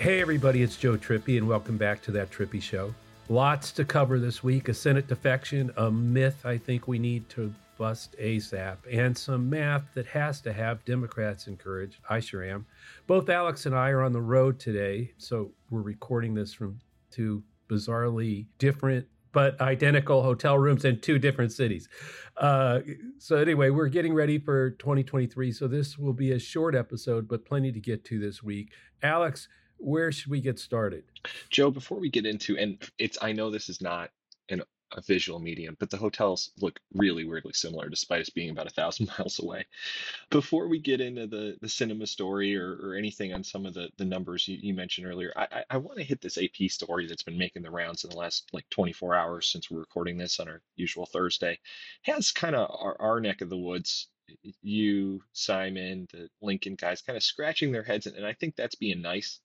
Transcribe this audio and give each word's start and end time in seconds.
Hey, 0.00 0.22
everybody, 0.22 0.62
it's 0.62 0.78
Joe 0.78 0.96
Trippi, 0.96 1.36
and 1.36 1.46
welcome 1.46 1.76
back 1.76 2.00
to 2.04 2.10
That 2.12 2.30
Trippi 2.30 2.62
Show. 2.62 2.94
Lots 3.28 3.70
to 3.72 3.84
cover 3.84 4.18
this 4.18 4.42
week 4.42 4.70
a 4.70 4.72
Senate 4.72 5.06
defection, 5.06 5.70
a 5.76 5.90
myth 5.90 6.46
I 6.46 6.56
think 6.56 6.88
we 6.88 6.98
need 6.98 7.28
to 7.28 7.52
bust 7.76 8.16
ASAP, 8.18 8.78
and 8.90 9.14
some 9.16 9.50
math 9.50 9.92
that 9.92 10.06
has 10.06 10.40
to 10.40 10.54
have 10.54 10.82
Democrats 10.86 11.48
encouraged. 11.48 11.98
I 12.08 12.18
sure 12.18 12.42
am. 12.42 12.64
Both 13.06 13.28
Alex 13.28 13.66
and 13.66 13.74
I 13.74 13.90
are 13.90 14.00
on 14.00 14.14
the 14.14 14.22
road 14.22 14.58
today, 14.58 15.12
so 15.18 15.52
we're 15.68 15.82
recording 15.82 16.32
this 16.32 16.54
from 16.54 16.78
two 17.10 17.42
bizarrely 17.68 18.46
different 18.56 19.06
but 19.32 19.60
identical 19.60 20.22
hotel 20.22 20.58
rooms 20.58 20.86
in 20.86 20.98
two 21.00 21.18
different 21.18 21.52
cities. 21.52 21.90
Uh, 22.38 22.80
so, 23.18 23.36
anyway, 23.36 23.68
we're 23.68 23.86
getting 23.88 24.14
ready 24.14 24.38
for 24.38 24.70
2023. 24.70 25.52
So, 25.52 25.68
this 25.68 25.98
will 25.98 26.14
be 26.14 26.32
a 26.32 26.38
short 26.38 26.74
episode, 26.74 27.28
but 27.28 27.44
plenty 27.44 27.70
to 27.70 27.78
get 27.78 28.02
to 28.06 28.18
this 28.18 28.42
week. 28.42 28.72
Alex, 29.02 29.46
where 29.80 30.12
should 30.12 30.30
we 30.30 30.40
get 30.40 30.58
started? 30.58 31.04
Joe, 31.50 31.70
before 31.70 31.98
we 31.98 32.10
get 32.10 32.26
into, 32.26 32.56
and 32.56 32.82
it's, 32.98 33.18
I 33.20 33.32
know 33.32 33.50
this 33.50 33.68
is 33.68 33.80
not 33.80 34.10
an 34.48 34.62
a 34.92 35.00
visual 35.02 35.38
medium, 35.38 35.76
but 35.78 35.90
the 35.90 35.96
hotels 35.96 36.50
look 36.60 36.80
really 36.94 37.24
weirdly 37.24 37.52
similar 37.52 37.88
despite 37.88 38.20
us 38.20 38.30
being 38.30 38.50
about 38.50 38.66
a 38.66 38.70
thousand 38.70 39.08
miles 39.18 39.38
away. 39.38 39.64
Before 40.30 40.68
we 40.68 40.78
get 40.80 41.00
into 41.00 41.26
the, 41.26 41.56
the 41.60 41.68
Sinema 41.68 42.08
story 42.08 42.56
or, 42.56 42.76
or 42.82 42.94
anything 42.94 43.32
on 43.32 43.44
some 43.44 43.66
of 43.66 43.74
the, 43.74 43.88
the 43.98 44.04
numbers 44.04 44.48
you, 44.48 44.58
you 44.60 44.74
mentioned 44.74 45.06
earlier, 45.06 45.32
I, 45.36 45.64
I, 45.70 45.76
want 45.76 45.98
to 45.98 46.04
hit 46.04 46.20
this 46.20 46.38
AP 46.38 46.70
story 46.70 47.06
that's 47.06 47.22
been 47.22 47.38
making 47.38 47.62
the 47.62 47.70
rounds 47.70 48.04
in 48.04 48.10
the 48.10 48.16
last 48.16 48.48
like 48.52 48.68
24 48.70 49.14
hours 49.14 49.46
since 49.46 49.70
we're 49.70 49.78
recording 49.78 50.18
this 50.18 50.40
on 50.40 50.48
our 50.48 50.60
usual 50.76 51.06
Thursday. 51.06 51.58
Has 52.02 52.32
kind 52.32 52.56
of 52.56 52.68
our, 52.70 52.96
our 53.00 53.20
neck 53.20 53.42
of 53.42 53.48
the 53.48 53.58
woods 53.58 54.08
you, 54.62 55.22
Simon, 55.32 56.06
the 56.12 56.28
Lincoln 56.40 56.74
guys 56.76 57.02
kind 57.02 57.16
of 57.16 57.22
scratching 57.22 57.72
their 57.72 57.82
heads. 57.82 58.06
And 58.06 58.26
I 58.26 58.32
think 58.32 58.56
that's 58.56 58.74
being 58.74 59.02
nice. 59.02 59.40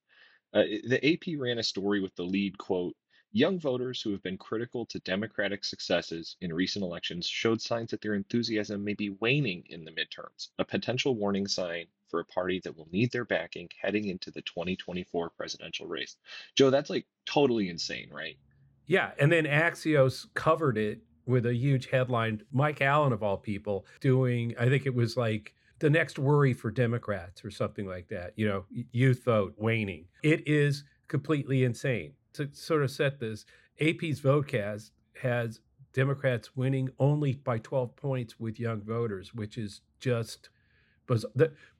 Uh, 0.56 0.64
the 0.88 1.00
AP 1.06 1.38
ran 1.38 1.60
a 1.60 1.64
story 1.64 2.00
with 2.00 2.16
the 2.16 2.24
lead 2.24 2.58
quote 2.58 2.96
Young 3.34 3.60
voters 3.60 4.02
who 4.02 4.14
have 4.14 4.24
been 4.24 4.38
critical 4.38 4.86
to 4.86 5.00
Democratic 5.00 5.66
successes 5.66 6.38
in 6.40 6.54
recent 6.54 6.86
elections 6.86 7.28
showed 7.28 7.62
signs 7.62 7.92
that 7.92 8.00
their 8.00 8.14
enthusiasm 8.14 8.82
may 8.82 8.94
be 8.94 9.10
waning 9.20 9.66
in 9.68 9.84
the 9.84 9.92
midterms, 9.92 10.48
a 10.58 10.64
potential 10.64 11.18
warning 11.18 11.46
sign 11.46 11.88
for 12.08 12.22
a 12.22 12.26
party 12.26 12.62
that 12.64 12.78
will 12.78 12.88
need 12.94 13.12
their 13.12 13.26
backing 13.26 13.68
heading 13.82 14.06
into 14.06 14.32
the 14.32 14.42
2024 14.44 15.32
presidential 15.32 15.86
race. 15.86 16.16
Joe, 16.56 16.70
that's 16.70 16.90
like 16.90 17.06
totally 17.26 17.68
insane, 17.68 18.10
right? 18.10 18.38
Yeah. 18.86 19.12
And 19.20 19.30
then 19.30 19.44
Axios 19.44 20.26
covered 20.34 20.78
it 20.78 21.02
with 21.26 21.46
a 21.46 21.54
huge 21.54 21.90
headline. 21.90 22.42
Mike 22.54 22.82
Allen, 22.82 23.12
of 23.12 23.22
all 23.22 23.36
people, 23.36 23.86
doing, 24.00 24.56
I 24.58 24.70
think 24.70 24.86
it 24.86 24.96
was 24.96 25.18
like, 25.18 25.54
the 25.80 25.90
next 25.90 26.18
worry 26.18 26.54
for 26.54 26.72
Democrats 26.72 27.44
or 27.44 27.52
something 27.52 27.88
like 27.88 28.08
that, 28.10 28.34
you 28.36 28.48
know, 28.48 28.66
youth 28.92 29.24
vote 29.24 29.54
waning. 29.58 30.06
It 30.24 30.48
is 30.48 30.84
completely 31.08 31.64
insane 31.64 32.14
to 32.36 32.50
sort 32.54 32.84
of 32.84 32.92
set 32.92 33.20
this, 33.20 33.46
AP's 33.82 34.22
Votecast 34.22 34.92
has 35.22 35.60
Democrats 35.94 36.56
winning 36.56 36.90
only 37.00 37.34
by 37.34 37.58
12 37.58 37.96
points 37.96 38.40
with 38.40 38.60
young 38.60 38.82
voters, 38.82 39.34
which 39.34 39.58
is 39.58 39.82
just 40.00 40.50
was 41.08 41.26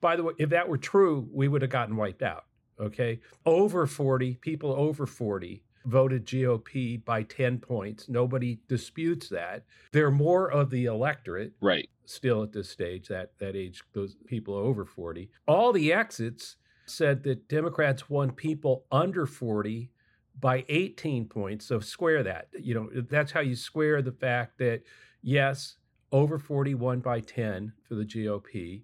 by 0.00 0.16
the 0.16 0.22
way, 0.22 0.32
if 0.38 0.50
that 0.50 0.68
were 0.68 0.78
true, 0.78 1.28
we 1.32 1.48
would 1.48 1.62
have 1.62 1.70
gotten 1.70 1.96
wiped 1.96 2.22
out. 2.22 2.44
Okay. 2.80 3.20
Over 3.44 3.86
40, 3.86 4.34
people 4.36 4.72
over 4.72 5.06
40 5.06 5.62
voted 5.86 6.26
GOP 6.26 7.02
by 7.04 7.22
10 7.22 7.58
points. 7.58 8.08
Nobody 8.08 8.58
disputes 8.68 9.28
that. 9.30 9.64
They're 9.92 10.10
more 10.10 10.50
of 10.50 10.70
the 10.70 10.84
electorate. 10.84 11.52
Right. 11.60 11.88
Still 12.04 12.42
at 12.42 12.52
this 12.52 12.68
stage, 12.68 13.08
that 13.08 13.32
that 13.38 13.56
age, 13.56 13.82
those 13.92 14.16
people 14.26 14.54
over 14.54 14.84
40. 14.84 15.30
All 15.46 15.72
the 15.72 15.92
exits 15.92 16.56
said 16.86 17.22
that 17.24 17.48
Democrats 17.48 18.08
won 18.08 18.30
people 18.30 18.84
under 18.92 19.26
40 19.26 19.90
by 20.38 20.64
18 20.68 21.26
points. 21.26 21.66
So 21.66 21.80
square 21.80 22.22
that. 22.22 22.48
You 22.58 22.74
know, 22.74 22.90
that's 23.10 23.32
how 23.32 23.40
you 23.40 23.56
square 23.56 24.02
the 24.02 24.12
fact 24.12 24.58
that, 24.58 24.82
yes, 25.22 25.78
over 26.12 26.38
41 26.38 27.00
by 27.00 27.20
10 27.20 27.72
for 27.88 27.94
the 27.94 28.04
GOP, 28.04 28.82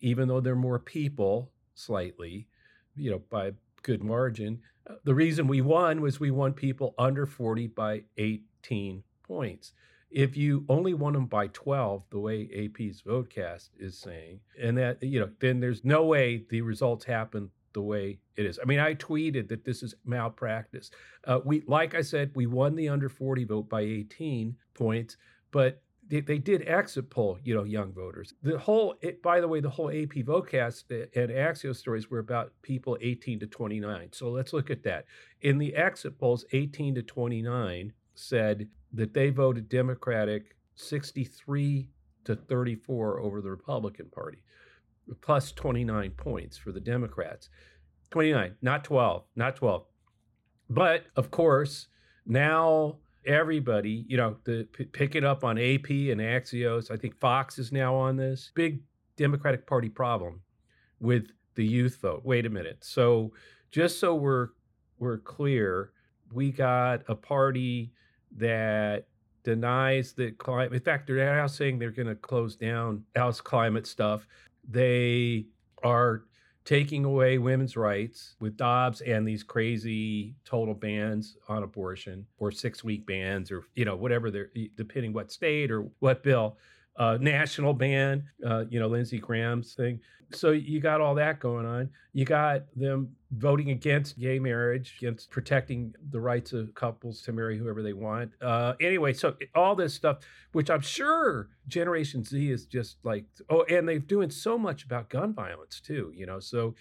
even 0.00 0.28
though 0.28 0.40
there 0.40 0.54
are 0.54 0.56
more 0.56 0.78
people 0.78 1.52
slightly, 1.74 2.48
you 2.96 3.10
know, 3.10 3.22
by 3.30 3.52
good 3.82 4.02
margin. 4.02 4.60
The 5.04 5.14
reason 5.14 5.46
we 5.46 5.60
won 5.60 6.00
was 6.00 6.20
we 6.20 6.30
won 6.30 6.52
people 6.52 6.94
under 6.98 7.26
40 7.26 7.68
by 7.68 8.02
18 8.16 9.02
points. 9.22 9.72
If 10.10 10.36
you 10.36 10.64
only 10.68 10.92
won 10.92 11.14
them 11.14 11.26
by 11.26 11.46
12, 11.48 12.04
the 12.10 12.18
way 12.18 12.48
AP's 12.54 13.02
Votecast 13.02 13.70
is 13.78 13.96
saying, 13.96 14.40
and 14.60 14.76
that, 14.76 15.02
you 15.02 15.20
know, 15.20 15.30
then 15.40 15.60
there's 15.60 15.84
no 15.84 16.04
way 16.04 16.44
the 16.50 16.60
results 16.60 17.04
happen 17.04 17.50
the 17.72 17.80
way 17.80 18.18
it 18.36 18.44
is. 18.44 18.58
I 18.62 18.66
mean, 18.66 18.78
I 18.78 18.94
tweeted 18.94 19.48
that 19.48 19.64
this 19.64 19.82
is 19.82 19.94
malpractice. 20.04 20.90
Uh, 21.24 21.40
we, 21.44 21.62
like 21.66 21.94
I 21.94 22.02
said, 22.02 22.32
we 22.34 22.46
won 22.46 22.76
the 22.76 22.88
under 22.90 23.08
40 23.08 23.44
vote 23.44 23.68
by 23.70 23.80
18 23.80 24.56
points, 24.74 25.16
but 25.50 25.80
they, 26.08 26.20
they 26.20 26.38
did 26.38 26.66
exit 26.66 27.10
poll, 27.10 27.38
you 27.42 27.54
know, 27.54 27.62
young 27.62 27.92
voters. 27.92 28.34
The 28.42 28.58
whole, 28.58 28.96
it, 29.00 29.22
by 29.22 29.40
the 29.40 29.48
way, 29.48 29.60
the 29.60 29.70
whole 29.70 29.88
AP 29.88 30.24
Votecast 30.24 30.84
eh, 30.90 31.06
and 31.20 31.30
Axios 31.30 31.76
stories 31.76 32.10
were 32.10 32.18
about 32.18 32.52
people 32.62 32.98
18 33.00 33.40
to 33.40 33.46
29. 33.46 34.08
So 34.12 34.30
let's 34.30 34.52
look 34.52 34.70
at 34.70 34.82
that. 34.82 35.06
In 35.40 35.58
the 35.58 35.74
exit 35.74 36.18
polls, 36.18 36.44
18 36.52 36.96
to 36.96 37.02
29 37.02 37.92
said 38.14 38.68
that 38.92 39.14
they 39.14 39.30
voted 39.30 39.68
Democratic 39.68 40.56
63 40.74 41.88
to 42.24 42.36
34 42.36 43.20
over 43.20 43.40
the 43.40 43.50
Republican 43.50 44.06
Party 44.06 44.38
plus 45.20 45.52
29 45.52 46.10
points 46.12 46.56
for 46.56 46.72
the 46.72 46.80
Democrats. 46.80 47.48
29, 48.10 48.54
not 48.62 48.84
12, 48.84 49.24
not 49.36 49.56
12. 49.56 49.84
But 50.68 51.04
of 51.16 51.30
course, 51.30 51.88
now 52.26 52.96
everybody, 53.24 54.04
you 54.08 54.16
know, 54.16 54.36
the 54.44 54.66
p- 54.72 54.84
pick 54.84 55.14
it 55.14 55.24
up 55.24 55.44
on 55.44 55.58
AP 55.58 55.90
and 55.90 56.20
Axios. 56.20 56.90
I 56.90 56.96
think 56.96 57.18
Fox 57.20 57.58
is 57.58 57.72
now 57.72 57.94
on 57.94 58.16
this 58.16 58.50
big 58.54 58.80
Democratic 59.16 59.66
Party 59.66 59.88
problem 59.88 60.40
with 61.00 61.26
the 61.54 61.64
youth 61.64 61.98
vote. 62.00 62.22
Wait 62.24 62.46
a 62.46 62.50
minute. 62.50 62.78
So 62.80 63.32
just 63.70 64.00
so 64.00 64.14
we're 64.14 64.48
we're 64.98 65.18
clear, 65.18 65.92
we 66.32 66.50
got 66.50 67.02
a 67.08 67.14
party 67.14 67.92
that 68.36 69.06
denies 69.42 70.12
the 70.12 70.30
climate. 70.32 70.72
In 70.72 70.80
fact, 70.80 71.06
they're 71.06 71.16
now 71.16 71.46
saying 71.46 71.78
they're 71.78 71.90
going 71.90 72.08
to 72.08 72.14
close 72.14 72.56
down 72.56 73.04
House 73.16 73.40
climate 73.40 73.86
stuff. 73.86 74.26
They 74.68 75.46
are 75.82 76.24
taking 76.64 77.04
away 77.04 77.38
women's 77.38 77.76
rights 77.76 78.36
with 78.40 78.56
Dobbs 78.56 79.00
and 79.00 79.26
these 79.26 79.42
crazy 79.42 80.34
total 80.44 80.74
bans 80.74 81.36
on 81.48 81.62
abortion 81.62 82.26
or 82.38 82.50
six 82.50 82.84
week 82.84 83.06
bans 83.06 83.50
or, 83.50 83.64
you 83.74 83.84
know, 83.84 83.96
whatever 83.96 84.30
they're, 84.30 84.50
depending 84.76 85.12
what 85.12 85.32
state 85.32 85.70
or 85.70 85.88
what 85.98 86.22
bill 86.22 86.56
uh, 86.96 87.18
national 87.20 87.74
ban, 87.74 88.24
uh, 88.46 88.64
you 88.68 88.78
know, 88.78 88.88
Lindsey 88.88 89.18
Graham's 89.18 89.74
thing. 89.74 90.00
So 90.34 90.50
you 90.50 90.80
got 90.80 91.00
all 91.00 91.14
that 91.16 91.40
going 91.40 91.66
on. 91.66 91.90
You 92.12 92.24
got 92.24 92.62
them 92.74 93.14
voting 93.32 93.70
against 93.70 94.18
gay 94.18 94.38
marriage, 94.38 94.96
against 94.98 95.30
protecting 95.30 95.94
the 96.10 96.20
rights 96.20 96.52
of 96.52 96.74
couples 96.74 97.22
to 97.22 97.32
marry 97.32 97.58
whoever 97.58 97.82
they 97.82 97.92
want. 97.92 98.32
Uh, 98.40 98.74
anyway, 98.80 99.12
so 99.12 99.36
all 99.54 99.74
this 99.74 99.94
stuff, 99.94 100.18
which 100.52 100.70
I'm 100.70 100.80
sure 100.80 101.48
Generation 101.68 102.24
Z 102.24 102.50
is 102.50 102.66
just 102.66 102.96
like, 103.02 103.24
oh, 103.50 103.64
and 103.64 103.88
they're 103.88 103.98
doing 103.98 104.30
so 104.30 104.58
much 104.58 104.84
about 104.84 105.10
gun 105.10 105.34
violence 105.34 105.80
too, 105.80 106.12
you 106.14 106.26
know. 106.26 106.40
So 106.40 106.74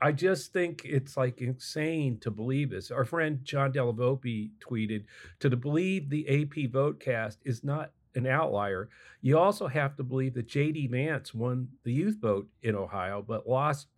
I 0.00 0.12
just 0.12 0.52
think 0.52 0.82
it's 0.84 1.16
like 1.16 1.40
insane 1.40 2.18
to 2.20 2.30
believe 2.30 2.70
this. 2.70 2.90
Our 2.90 3.04
friend 3.04 3.40
John 3.44 3.72
Della 3.72 3.94
Volpe 3.94 4.50
tweeted 4.60 5.04
to 5.40 5.50
believe 5.56 6.10
the 6.10 6.28
AP 6.28 6.70
Votecast 6.70 7.38
is 7.44 7.64
not 7.64 7.92
an 8.16 8.26
outlier. 8.26 8.88
You 9.20 9.38
also 9.38 9.66
have 9.66 9.96
to 9.96 10.02
believe 10.02 10.34
that 10.34 10.48
J.D. 10.48 10.88
Vance 10.88 11.34
won 11.34 11.68
the 11.84 11.92
youth 11.92 12.18
vote 12.20 12.48
in 12.62 12.74
Ohio, 12.74 13.24
but 13.26 13.48
lost 13.48 13.88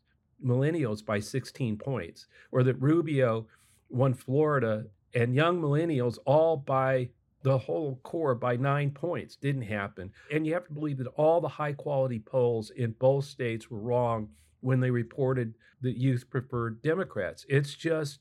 millennials 0.45 1.05
by 1.05 1.21
16 1.21 1.77
points, 1.77 2.27
or 2.53 2.63
that 2.63 2.81
Rubio 2.81 3.47
won 3.89 4.15
Florida 4.15 4.87
and 5.15 5.35
young 5.35 5.61
millennials 5.61 6.19
all 6.25 6.57
by 6.57 7.09
the 7.43 7.59
whole 7.59 8.01
core 8.03 8.35
by 8.35 8.57
nine 8.57 8.91
points. 8.91 9.37
Didn't 9.37 9.63
happen. 9.63 10.13
And 10.33 10.47
you 10.47 10.55
have 10.55 10.67
to 10.67 10.73
believe 10.73 10.99
that 10.99 11.07
all 11.09 11.41
the 11.41 11.49
high 11.49 11.73
quality 11.73 12.19
polls 12.19 12.71
in 12.71 12.93
both 12.93 13.25
states 13.25 13.71
were 13.71 13.79
wrong 13.79 14.29
when 14.61 14.81
they 14.81 14.91
reported 14.91 15.55
that 15.81 15.97
youth 15.97 16.29
preferred 16.29 16.83
Democrats. 16.83 17.47
It's 17.49 17.75
just 17.75 18.19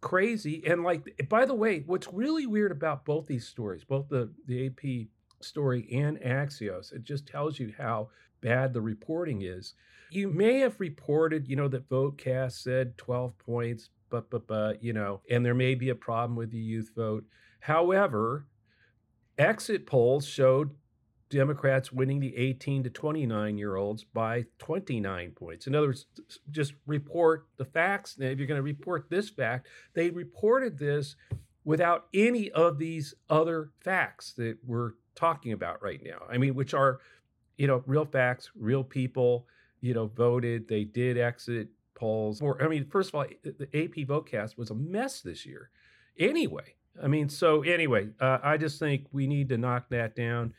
crazy. 0.00 0.64
And 0.66 0.82
like, 0.82 1.28
by 1.28 1.44
the 1.44 1.54
way, 1.54 1.82
what's 1.86 2.12
really 2.12 2.46
weird 2.46 2.72
about 2.72 3.04
both 3.04 3.26
these 3.26 3.46
stories, 3.46 3.84
both 3.84 4.08
the, 4.08 4.30
the 4.46 4.66
AP 4.66 5.08
story 5.40 5.88
and 5.92 6.18
Axios. 6.18 6.92
It 6.92 7.04
just 7.04 7.26
tells 7.26 7.58
you 7.58 7.72
how 7.76 8.10
bad 8.40 8.72
the 8.72 8.80
reporting 8.80 9.42
is. 9.42 9.74
You 10.10 10.28
may 10.28 10.60
have 10.60 10.80
reported, 10.80 11.48
you 11.48 11.56
know, 11.56 11.68
that 11.68 11.88
Votecast 11.88 12.62
said 12.62 12.96
12 12.96 13.36
points, 13.38 13.90
but, 14.10 14.30
but, 14.30 14.46
but, 14.46 14.82
you 14.82 14.92
know, 14.92 15.20
and 15.30 15.44
there 15.44 15.54
may 15.54 15.74
be 15.74 15.90
a 15.90 15.94
problem 15.94 16.36
with 16.36 16.50
the 16.50 16.58
youth 16.58 16.90
vote. 16.96 17.24
However, 17.60 18.46
exit 19.36 19.86
polls 19.86 20.26
showed 20.26 20.70
Democrats 21.30 21.92
winning 21.92 22.20
the 22.20 22.34
18 22.36 22.84
to 22.84 22.90
29 22.90 23.58
year 23.58 23.76
olds 23.76 24.04
by 24.04 24.46
29 24.58 25.32
points. 25.32 25.66
In 25.66 25.74
other 25.74 25.88
words, 25.88 26.06
just 26.50 26.72
report 26.86 27.46
the 27.58 27.64
facts. 27.64 28.16
Now, 28.18 28.26
if 28.26 28.38
you're 28.38 28.46
going 28.46 28.58
to 28.58 28.62
report 28.62 29.10
this 29.10 29.28
fact, 29.28 29.68
they 29.94 30.10
reported 30.10 30.78
this 30.78 31.16
without 31.64 32.06
any 32.14 32.50
of 32.52 32.78
these 32.78 33.14
other 33.28 33.70
facts 33.80 34.32
that 34.38 34.56
we're 34.64 34.92
talking 35.18 35.52
about 35.52 35.82
right 35.82 36.00
now. 36.02 36.22
I 36.30 36.38
mean, 36.38 36.54
which 36.54 36.74
are, 36.74 37.00
you 37.56 37.66
know, 37.66 37.82
real 37.86 38.04
facts, 38.04 38.50
real 38.54 38.84
people, 38.84 39.46
you 39.80 39.92
know, 39.92 40.06
voted, 40.06 40.68
they 40.68 40.84
did 40.84 41.18
exit 41.18 41.68
polls. 41.94 42.40
Or, 42.40 42.62
I 42.62 42.68
mean, 42.68 42.86
first 42.86 43.10
of 43.10 43.16
all, 43.16 43.26
the 43.42 43.68
AP 43.74 44.06
Votecast 44.06 44.56
was 44.56 44.70
a 44.70 44.74
mess 44.74 45.20
this 45.20 45.44
year 45.44 45.70
anyway. 46.18 46.74
I 47.02 47.08
mean, 47.08 47.28
so 47.28 47.62
anyway, 47.62 48.08
uh, 48.20 48.38
I 48.42 48.56
just 48.56 48.78
think 48.78 49.06
we 49.12 49.26
need 49.26 49.48
to 49.50 49.58
knock 49.58 49.88
that 49.90 50.14
down. 50.14 50.54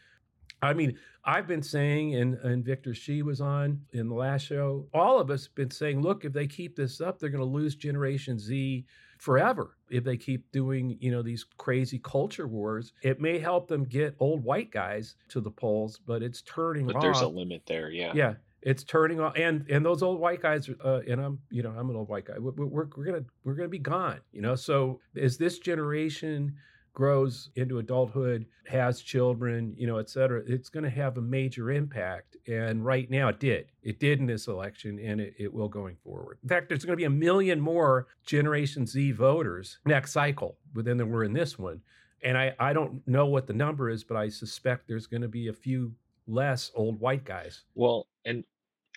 I 0.62 0.74
mean, 0.74 0.98
I've 1.24 1.48
been 1.48 1.64
saying, 1.64 2.16
and, 2.16 2.36
and 2.40 2.66
Victor 2.66 2.94
Shi 2.94 3.22
was 3.22 3.40
on 3.40 3.82
in 3.94 4.10
the 4.10 4.16
last 4.16 4.46
show, 4.46 4.88
all 4.94 5.20
of 5.20 5.30
us 5.30 5.48
been 5.48 5.72
saying, 5.72 6.02
look, 6.02 6.26
if 6.26 6.34
they 6.34 6.48
keep 6.48 6.76
this 6.76 7.00
up, 7.00 7.18
they're 7.18 7.30
going 7.30 7.40
to 7.40 7.46
lose 7.46 7.76
Generation 7.76 8.38
Z 8.38 8.86
forever 9.20 9.76
if 9.90 10.04
they 10.04 10.18
keep 10.18 10.50
doing, 10.52 10.98
you 11.00 11.12
know, 11.12 11.22
these 11.22 11.46
crazy 11.58 12.00
culture 12.00 12.48
wars. 12.48 12.94
It 13.04 13.22
may 13.22 13.38
help 13.38 13.68
them 13.68 13.84
get 13.84 14.16
old 14.20 14.44
white 14.44 14.72
guys 14.72 15.16
to 15.28 15.42
the 15.42 15.52
polls, 15.52 16.00
but 16.08 16.24
it's 16.24 16.42
turning 16.42 16.88
but 16.88 16.96
off. 16.96 17.02
there's 17.02 17.22
a 17.22 17.28
limit 17.28 17.64
there, 17.68 17.92
yeah. 17.92 18.14
Yeah, 18.16 18.34
it's 18.62 18.84
turning 18.84 19.20
off, 19.20 19.34
and 19.36 19.70
and 19.70 19.86
those 19.86 20.02
old 20.02 20.20
white 20.20 20.42
guys, 20.42 20.70
uh, 20.84 21.02
and 21.08 21.22
I'm, 21.22 21.40
you 21.52 21.62
know, 21.62 21.74
I'm 21.78 21.90
an 21.90 21.98
old 21.98 22.08
white 22.08 22.26
guy. 22.26 22.40
We're, 22.40 22.52
we're, 22.52 22.88
we're 22.96 23.06
gonna 23.06 23.26
we're 23.44 23.56
gonna 23.56 23.68
be 23.68 23.78
gone, 23.78 24.22
you 24.32 24.42
know. 24.42 24.56
So 24.56 25.02
as 25.16 25.38
this 25.38 25.60
generation 25.60 26.56
grows 27.00 27.50
into 27.56 27.80
adulthood, 27.80 28.46
has 28.68 29.02
children, 29.02 29.74
you 29.78 29.88
know, 29.88 30.00
et 30.00 30.10
cetera, 30.10 30.44
it's 30.46 30.68
going 30.68 30.84
to 30.84 30.90
have 30.90 31.18
a 31.18 31.22
major 31.22 31.72
impact. 31.72 32.36
And 32.46 32.84
right 32.86 33.10
now 33.10 33.30
it 33.30 33.40
did. 33.40 33.68
It 33.82 34.02
did 34.02 34.20
in 34.20 34.26
this 34.26 34.48
election 34.48 35.00
and 35.00 35.22
it, 35.22 35.34
it 35.40 35.54
will 35.54 35.70
going 35.70 35.96
forward. 36.04 36.40
In 36.44 36.50
fact, 36.50 36.68
there's 36.68 36.84
going 36.84 36.98
to 36.98 36.98
be 36.98 37.06
a 37.06 37.10
million 37.10 37.62
more 37.62 38.08
Generation 38.26 38.86
Z 38.86 39.14
voters 39.14 39.78
next 39.86 40.12
cycle 40.12 40.58
than 40.76 40.98
there 40.98 41.06
were 41.06 41.24
in 41.24 41.32
this 41.32 41.58
one. 41.58 41.80
And 42.22 42.38
I, 42.38 42.54
I 42.60 42.74
don't 42.74 43.02
know 43.08 43.28
what 43.28 43.48
the 43.48 43.54
number 43.54 43.90
is, 43.90 44.04
but 44.04 44.18
I 44.18 44.28
suspect 44.28 44.90
there's 44.90 45.08
going 45.08 45.22
to 45.22 45.30
be 45.30 45.48
a 45.48 45.54
few 45.54 45.94
less 46.28 46.70
old 46.76 47.00
white 47.00 47.24
guys. 47.24 47.64
Well, 47.76 48.08
and 48.26 48.44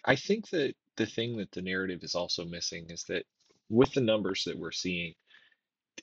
I 0.04 0.16
think 0.16 0.50
that 0.50 0.74
the 0.96 1.06
thing 1.06 1.36
that 1.36 1.52
the 1.52 1.62
narrative 1.62 2.00
is 2.02 2.16
also 2.16 2.44
missing 2.44 2.86
is 2.90 3.04
that 3.04 3.22
with 3.68 3.92
the 3.94 4.00
numbers 4.00 4.42
that 4.46 4.58
we're 4.58 4.72
seeing, 4.72 5.14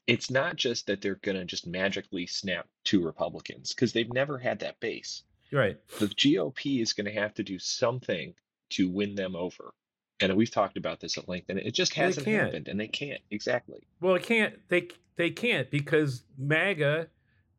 it's 0.08 0.30
not 0.30 0.56
just 0.56 0.88
that 0.88 1.02
they're 1.02 1.16
going 1.16 1.38
to 1.38 1.46
just 1.46 1.68
magically 1.68 2.26
snap 2.26 2.68
two 2.84 3.04
Republicans 3.04 3.74
because 3.74 3.94
they've 3.94 4.12
never 4.12 4.38
had 4.38 4.60
that 4.60 4.80
base. 4.80 5.24
Right. 5.52 5.78
The 6.00 6.08
GOP 6.08 6.82
is 6.82 6.94
going 6.94 7.06
to 7.06 7.20
have 7.20 7.34
to 7.36 7.44
do 7.44 7.60
something 7.60 8.34
to 8.72 8.90
win 8.90 9.16
them 9.16 9.36
over. 9.36 9.74
And 10.20 10.36
we've 10.36 10.52
talked 10.52 10.78
about 10.78 11.00
this 11.00 11.18
at 11.18 11.30
length, 11.30 11.50
and 11.50 11.60
it 11.60 11.74
just 11.74 11.94
hasn't 11.94 12.28
happened, 12.28 12.68
and 12.68 12.78
they 12.80 12.90
can't 12.90 13.22
exactly. 13.32 13.88
Well, 14.02 14.16
it 14.16 14.24
can't. 14.24 14.56
They 14.68 14.90
they 15.16 15.30
can't 15.30 15.72
because 15.72 16.24
MAGA 16.38 17.08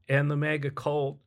and 0.09 0.31
the 0.31 0.37
MAGA 0.37 0.73
cult 0.73 1.19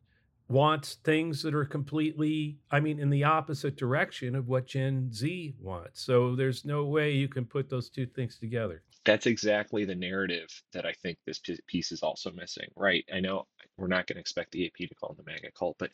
wants 0.48 0.96
things 1.04 1.42
that 1.42 1.56
are 1.56 1.66
completely, 1.66 2.60
I 2.70 2.80
mean, 2.80 3.00
in 3.00 3.10
the 3.10 3.24
opposite 3.24 3.76
direction 3.78 4.36
of 4.36 4.48
what 4.48 4.68
Gen 4.68 5.12
Z 5.12 5.56
wants. 5.60 6.04
So 6.04 6.36
there's 6.36 6.66
no 6.66 6.86
way 6.86 7.12
you 7.12 7.28
can 7.28 7.46
put 7.46 7.70
those 7.70 7.90
two 7.90 8.06
things 8.06 8.38
together 8.38 8.84
that's 9.06 9.26
exactly 9.26 9.86
the 9.86 9.96
narrative 9.96 10.50
that 10.74 10.86
I 10.86 10.94
think 10.94 11.18
this 11.26 11.42
piece 11.68 11.92
is 11.92 12.04
also 12.04 12.32
missing, 12.32 12.70
right? 12.76 13.06
I 13.14 13.20
know 13.20 13.48
we're 13.78 13.88
not 13.88 14.08
going 14.08 14.16
to 14.16 14.22
expect 14.22 14.52
the 14.52 14.66
AP 14.66 14.88
to 14.88 14.96
call 14.96 15.14
them 15.14 15.26
the 15.26 15.32
MAGA 15.32 15.52
cult, 15.58 15.78
but 15.78 15.92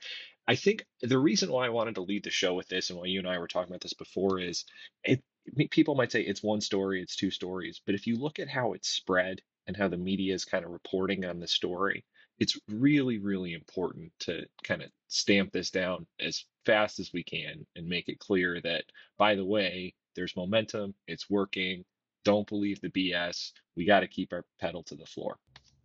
I 0.48 0.56
think 0.56 0.86
the 1.02 1.18
reason 1.18 1.52
why 1.52 1.66
I 1.66 1.70
wanted 1.70 1.96
to 1.96 2.02
lead 2.02 2.24
the 2.24 2.30
show 2.30 2.54
with 2.54 2.68
this 2.68 2.90
and 2.90 3.00
why 3.00 3.06
you 3.06 3.20
and 3.20 3.28
I 3.28 3.40
were 3.40 3.48
talking 3.48 3.72
about 3.72 3.82
this 3.82 3.94
before 3.94 4.40
is 4.40 4.66
it. 5.04 5.24
People 5.72 5.96
might 5.96 6.12
say 6.12 6.22
it's 6.22 6.44
one 6.44 6.62
story, 6.62 7.02
it's 7.02 7.16
two 7.16 7.32
stories, 7.32 7.82
but 7.84 7.96
if 7.96 8.06
you 8.06 8.18
look 8.18 8.38
at 8.38 8.50
how 8.50 8.74
it's 8.74 8.90
spread 8.90 9.42
and 9.66 9.76
how 9.76 9.88
the 9.88 9.98
media 9.98 10.36
is 10.36 10.46
kind 10.46 10.64
of 10.64 10.70
reporting 10.70 11.26
on 11.26 11.40
the 11.40 11.48
story, 11.48 12.06
it's 12.38 12.60
really, 12.68 13.18
really 13.18 13.54
important 13.54 14.12
to 14.20 14.46
kind 14.64 14.84
of 14.84 14.92
stamp 15.08 15.52
this 15.52 15.72
down 15.72 16.06
as 16.20 16.46
fast 16.66 17.00
as 17.00 17.12
we 17.14 17.24
can 17.24 17.66
and 17.76 17.88
make 17.88 18.10
it 18.10 18.20
clear 18.20 18.62
that, 18.62 18.84
by 19.18 19.34
the 19.34 19.46
way, 19.46 19.96
there's 20.16 20.36
momentum, 20.36 20.94
it's 21.08 21.30
working, 21.30 21.84
don't 22.24 22.48
believe 22.48 22.82
the 22.82 22.90
BS. 22.90 23.52
We 23.76 23.86
got 23.86 24.02
to 24.02 24.08
keep 24.08 24.34
our 24.34 24.46
pedal 24.60 24.84
to 24.84 24.96
the 24.96 25.06
floor. 25.06 25.38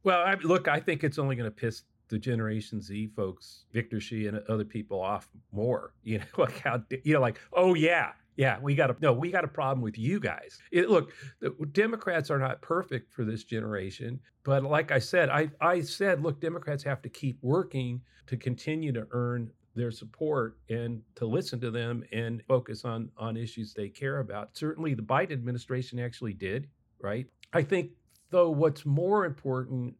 Well, 0.03 0.21
I, 0.21 0.35
look, 0.43 0.69
I 0.69 0.81
think 0.81 1.05
it's 1.05 1.19
only 1.19 1.37
going 1.37 1.51
to 1.51 1.55
piss 1.55 1.85
the 2.09 2.19
Generation 2.19 2.81
Z 2.81 3.11
folks, 3.17 3.65
Victor 3.73 4.01
Shi 4.01 4.27
and 4.27 4.39
other 4.49 4.65
people 4.65 5.01
off 5.01 5.29
more. 5.53 5.93
You 6.05 6.19
know, 6.19 6.25
like 6.37 6.61
how 6.61 6.83
you 7.03 7.15
know, 7.15 7.21
like 7.21 7.41
oh 7.55 7.75
yeah, 7.75 8.13
yeah, 8.37 8.59
we 8.61 8.75
got 8.75 8.91
a 8.91 8.97
no, 9.01 9.13
we 9.13 9.31
got 9.31 9.45
a 9.45 9.49
problem 9.49 9.81
with 9.81 9.97
you 9.97 10.21
guys. 10.21 10.59
It, 10.71 10.91
look, 10.91 11.13
the 11.41 11.51
Democrats 11.73 12.31
are 12.31 12.39
not 12.39 12.61
perfect 12.61 13.13
for 13.13 13.25
this 13.25 13.45
generation, 13.45 14.21
but 14.45 14.65
like 14.65 14.91
I 14.91 14.99
said, 14.99 15.31
I 15.31 15.51
I 15.61 15.81
said, 15.81 16.23
look, 16.23 16.41
Democrats 16.41 16.83
have 16.85 17.01
to 17.03 17.09
keep 17.09 17.39
working 17.43 18.03
to 18.27 18.37
continue 18.37 18.93
to 18.93 19.07
earn 19.13 19.51
their 19.75 19.91
support 19.91 20.59
and 20.69 21.03
to 21.17 21.27
listen 21.27 21.61
to 21.61 21.71
them 21.71 22.05
and 22.13 22.43
focus 22.47 22.85
on 22.85 23.11
on 23.17 23.37
issues 23.37 23.75
they 23.75 23.89
care 23.89 24.21
about. 24.21 24.57
Certainly, 24.57 24.95
the 24.95 25.03
Biden 25.03 25.33
administration 25.33 25.99
actually 25.99 26.35
did. 26.35 26.69
Right. 27.01 27.27
I 27.53 27.63
think 27.63 27.91
though 28.31 28.51
what's 28.51 28.87
more 28.87 29.25
important 29.25 29.95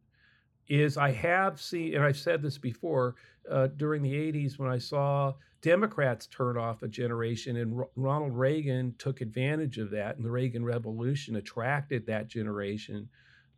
is 0.67 0.97
I 0.97 1.11
have 1.11 1.61
seen, 1.61 1.95
and 1.95 2.03
I've 2.03 2.17
said 2.17 2.41
this 2.41 2.57
before, 2.57 3.15
uh, 3.49 3.67
during 3.77 4.01
the 4.01 4.13
80s 4.13 4.57
when 4.57 4.69
I 4.69 4.79
saw 4.79 5.33
Democrats 5.61 6.27
turn 6.27 6.57
off 6.57 6.81
a 6.81 6.87
generation, 6.87 7.57
and 7.57 7.79
R- 7.79 7.89
Ronald 7.95 8.35
Reagan 8.35 8.95
took 8.97 9.21
advantage 9.21 9.77
of 9.77 9.91
that, 9.91 10.15
and 10.15 10.25
the 10.25 10.31
Reagan 10.31 10.65
Revolution 10.65 11.35
attracted 11.35 12.05
that 12.07 12.27
generation 12.27 13.09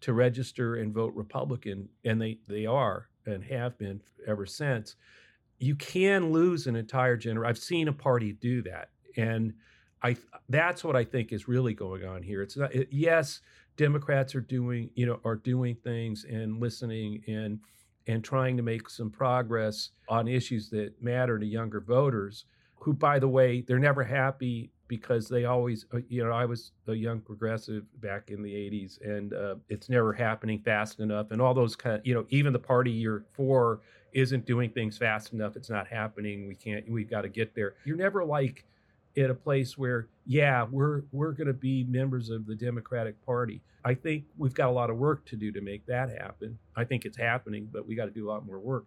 to 0.01 0.13
register 0.13 0.75
and 0.75 0.93
vote 0.93 1.13
Republican, 1.15 1.89
and 2.03 2.21
they, 2.21 2.39
they 2.47 2.65
are 2.65 3.09
and 3.25 3.43
have 3.43 3.77
been 3.77 4.01
ever 4.25 4.45
since 4.45 4.95
you 5.59 5.75
can 5.75 6.31
lose 6.31 6.67
an 6.67 6.75
entire 6.75 7.17
generation. 7.17 7.49
I've 7.49 7.57
seen 7.57 7.87
a 7.87 7.93
party 7.93 8.33
do 8.33 8.61
that, 8.63 8.89
and 9.15 9.53
I 10.03 10.17
that's 10.49 10.83
what 10.83 10.95
I 10.95 11.03
think 11.03 11.31
is 11.31 11.47
really 11.47 11.73
going 11.73 12.05
on 12.05 12.21
here. 12.21 12.41
It's 12.41 12.57
not 12.57 12.73
it, 12.73 12.89
yes, 12.91 13.41
Democrats 13.75 14.35
are 14.35 14.41
doing 14.41 14.89
you 14.95 15.05
know 15.05 15.19
are 15.25 15.35
doing 15.35 15.75
things 15.75 16.25
and 16.29 16.59
listening 16.59 17.23
and 17.27 17.59
and 18.07 18.23
trying 18.23 18.55
to 18.57 18.63
make 18.63 18.89
some 18.89 19.09
progress 19.09 19.89
on 20.07 20.27
issues 20.27 20.69
that 20.69 21.01
matter 21.01 21.37
to 21.37 21.45
younger 21.45 21.81
voters. 21.81 22.45
Who, 22.79 22.93
by 22.93 23.19
the 23.19 23.27
way, 23.27 23.61
they're 23.61 23.79
never 23.79 24.03
happy 24.03 24.71
because 24.87 25.27
they 25.27 25.45
always, 25.45 25.85
uh, 25.93 25.99
you 26.07 26.23
know, 26.23 26.31
I 26.31 26.45
was 26.45 26.71
a 26.87 26.93
young 26.93 27.19
progressive 27.19 27.83
back 28.01 28.29
in 28.29 28.41
the 28.41 28.53
80s 28.53 29.01
and 29.01 29.33
uh, 29.33 29.55
it's 29.67 29.89
never 29.89 30.13
happening 30.13 30.59
fast 30.59 30.99
enough. 30.99 31.31
And 31.31 31.41
all 31.41 31.53
those 31.53 31.75
kind 31.75 31.97
of, 31.97 32.05
you 32.05 32.13
know, 32.13 32.25
even 32.29 32.53
the 32.53 32.59
party 32.59 32.91
you're 32.91 33.25
for 33.33 33.81
isn't 34.17 34.47
doing 34.47 34.71
things 34.71 34.97
fast 34.97 35.31
enough. 35.31 35.55
It's 35.55 35.69
not 35.69 35.87
happening. 35.87 36.47
We 36.47 36.55
can't, 36.55 36.89
we've 36.89 37.09
got 37.09 37.21
to 37.21 37.29
get 37.29 37.53
there. 37.53 37.75
You're 37.85 37.97
never 37.97 38.25
like 38.25 38.65
at 39.15 39.29
a 39.29 39.35
place 39.35 39.77
where, 39.77 40.07
yeah, 40.25 40.65
we're, 40.71 41.03
we're 41.11 41.33
going 41.33 41.45
to 41.45 41.53
be 41.53 41.83
members 41.83 42.31
of 42.31 42.47
the 42.47 42.55
Democratic 42.55 43.23
Party. 43.23 43.61
I 43.85 43.93
think 43.93 44.23
we've 44.35 44.55
got 44.55 44.69
a 44.69 44.71
lot 44.71 44.89
of 44.89 44.97
work 44.97 45.23
to 45.27 45.35
do 45.35 45.51
to 45.51 45.61
make 45.61 45.85
that 45.85 46.09
happen. 46.09 46.57
I 46.75 46.83
think 46.83 47.05
it's 47.05 47.15
happening, 47.15 47.69
but 47.71 47.87
we 47.87 47.93
got 47.93 48.05
to 48.05 48.11
do 48.11 48.27
a 48.27 48.31
lot 48.31 48.43
more 48.43 48.57
work. 48.57 48.85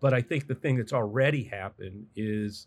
But 0.00 0.12
I 0.12 0.20
think 0.20 0.48
the 0.48 0.56
thing 0.56 0.76
that's 0.76 0.92
already 0.92 1.44
happened 1.44 2.04
is 2.16 2.66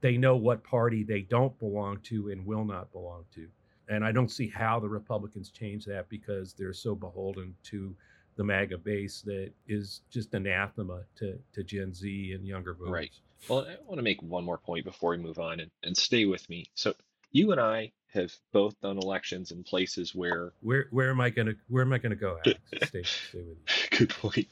they 0.00 0.16
know 0.16 0.34
what 0.34 0.64
party 0.64 1.04
they 1.04 1.22
don't 1.22 1.56
belong 1.60 1.98
to 2.04 2.30
and 2.30 2.44
will 2.44 2.64
not 2.64 2.90
belong 2.90 3.24
to. 3.36 3.46
And 3.88 4.04
I 4.04 4.10
don't 4.10 4.30
see 4.30 4.48
how 4.48 4.80
the 4.80 4.88
Republicans 4.88 5.50
change 5.50 5.84
that 5.84 6.08
because 6.08 6.52
they're 6.52 6.74
so 6.74 6.96
beholden 6.96 7.54
to 7.64 7.94
the 8.38 8.44
MAGA 8.44 8.78
base 8.78 9.20
that 9.22 9.50
is 9.66 10.00
just 10.10 10.32
anathema 10.32 11.02
to, 11.16 11.38
to 11.52 11.62
Gen 11.64 11.92
Z 11.92 12.32
and 12.32 12.46
younger 12.46 12.72
voters. 12.72 12.92
Right. 12.92 13.10
Well, 13.48 13.66
I 13.68 13.76
want 13.84 13.98
to 13.98 14.02
make 14.02 14.22
one 14.22 14.44
more 14.44 14.58
point 14.58 14.84
before 14.84 15.10
we 15.10 15.18
move 15.18 15.38
on 15.38 15.60
and, 15.60 15.70
and 15.82 15.96
stay 15.96 16.24
with 16.24 16.48
me. 16.48 16.66
So 16.74 16.94
you 17.32 17.50
and 17.52 17.60
I 17.60 17.92
have 18.14 18.32
both 18.52 18.80
done 18.80 18.96
elections 18.96 19.50
in 19.50 19.64
places 19.64 20.14
where 20.14 20.52
where 20.60 20.86
where 20.90 21.10
am 21.10 21.20
I 21.20 21.30
gonna 21.30 21.54
where 21.68 21.82
am 21.82 21.92
I 21.92 21.98
gonna 21.98 22.14
go? 22.14 22.38
Alex? 22.44 22.60
stay, 22.88 23.02
stay 23.02 23.42
with 23.42 23.58
you. 23.58 23.98
Good 23.98 24.10
point. 24.10 24.46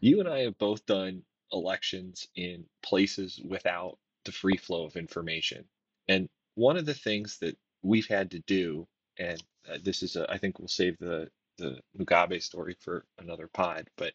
You 0.00 0.20
and 0.20 0.28
I 0.28 0.40
have 0.40 0.56
both 0.58 0.84
done 0.86 1.22
elections 1.52 2.28
in 2.36 2.64
places 2.82 3.40
without 3.44 3.98
the 4.24 4.32
free 4.32 4.56
flow 4.56 4.84
of 4.84 4.96
information. 4.96 5.64
And 6.08 6.28
one 6.54 6.76
of 6.76 6.86
the 6.86 6.94
things 6.94 7.38
that 7.38 7.56
we've 7.82 8.06
had 8.06 8.30
to 8.32 8.40
do, 8.40 8.86
and 9.18 9.42
uh, 9.68 9.78
this 9.82 10.02
is, 10.02 10.16
a, 10.16 10.30
I 10.30 10.38
think 10.38 10.58
we'll 10.58 10.68
save 10.68 10.98
the 10.98 11.28
the 11.60 11.78
Mugabe 11.98 12.42
story 12.42 12.74
for 12.80 13.04
another 13.18 13.48
pod, 13.48 13.88
but 13.96 14.12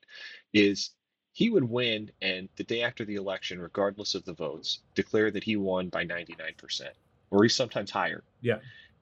is 0.53 0.91
he 1.33 1.49
would 1.49 1.63
win 1.63 2.09
and 2.21 2.47
the 2.55 2.63
day 2.63 2.81
after 2.81 3.03
the 3.03 3.15
election, 3.15 3.59
regardless 3.59 4.15
of 4.15 4.23
the 4.23 4.33
votes, 4.33 4.79
declare 4.95 5.31
that 5.31 5.43
he 5.43 5.57
won 5.57 5.89
by 5.89 6.05
99%, 6.05 6.81
or 7.29 7.43
he's 7.43 7.53
sometimes 7.53 7.91
higher. 7.91 8.23
Yeah. 8.41 8.59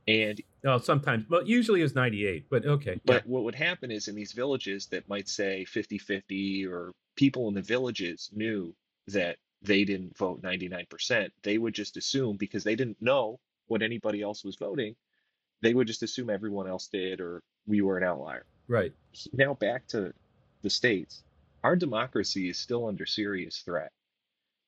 And 0.07 0.41
no, 0.63 0.79
sometimes, 0.79 1.29
well, 1.29 1.47
usually 1.47 1.81
it's 1.81 1.95
98, 1.95 2.45
but 2.49 2.65
okay. 2.65 2.99
But 3.05 3.23
yeah. 3.23 3.31
what 3.31 3.43
would 3.43 3.55
happen 3.55 3.91
is 3.91 4.07
in 4.07 4.15
these 4.15 4.31
villages 4.31 4.87
that 4.87 5.07
might 5.07 5.29
say 5.29 5.63
50 5.65 5.97
50, 5.97 6.65
or 6.65 6.91
people 7.15 7.47
in 7.47 7.53
the 7.53 7.61
villages 7.61 8.29
knew 8.33 8.75
that 9.07 9.37
they 9.61 9.85
didn't 9.85 10.17
vote 10.17 10.41
99%, 10.41 11.29
they 11.43 11.57
would 11.57 11.73
just 11.75 11.97
assume 11.97 12.37
because 12.37 12.63
they 12.63 12.75
didn't 12.75 13.01
know 13.01 13.39
what 13.67 13.81
anybody 13.81 14.21
else 14.21 14.43
was 14.43 14.55
voting, 14.55 14.95
they 15.61 15.73
would 15.73 15.87
just 15.87 16.03
assume 16.03 16.29
everyone 16.29 16.67
else 16.67 16.87
did 16.87 17.21
or 17.21 17.41
we 17.67 17.81
were 17.81 17.97
an 17.97 18.03
outlier. 18.03 18.45
Right. 18.67 18.93
Now 19.31 19.53
back 19.53 19.87
to 19.87 20.13
the 20.61 20.69
states. 20.69 21.23
Our 21.63 21.75
democracy 21.75 22.49
is 22.49 22.57
still 22.57 22.87
under 22.87 23.05
serious 23.05 23.59
threat. 23.59 23.91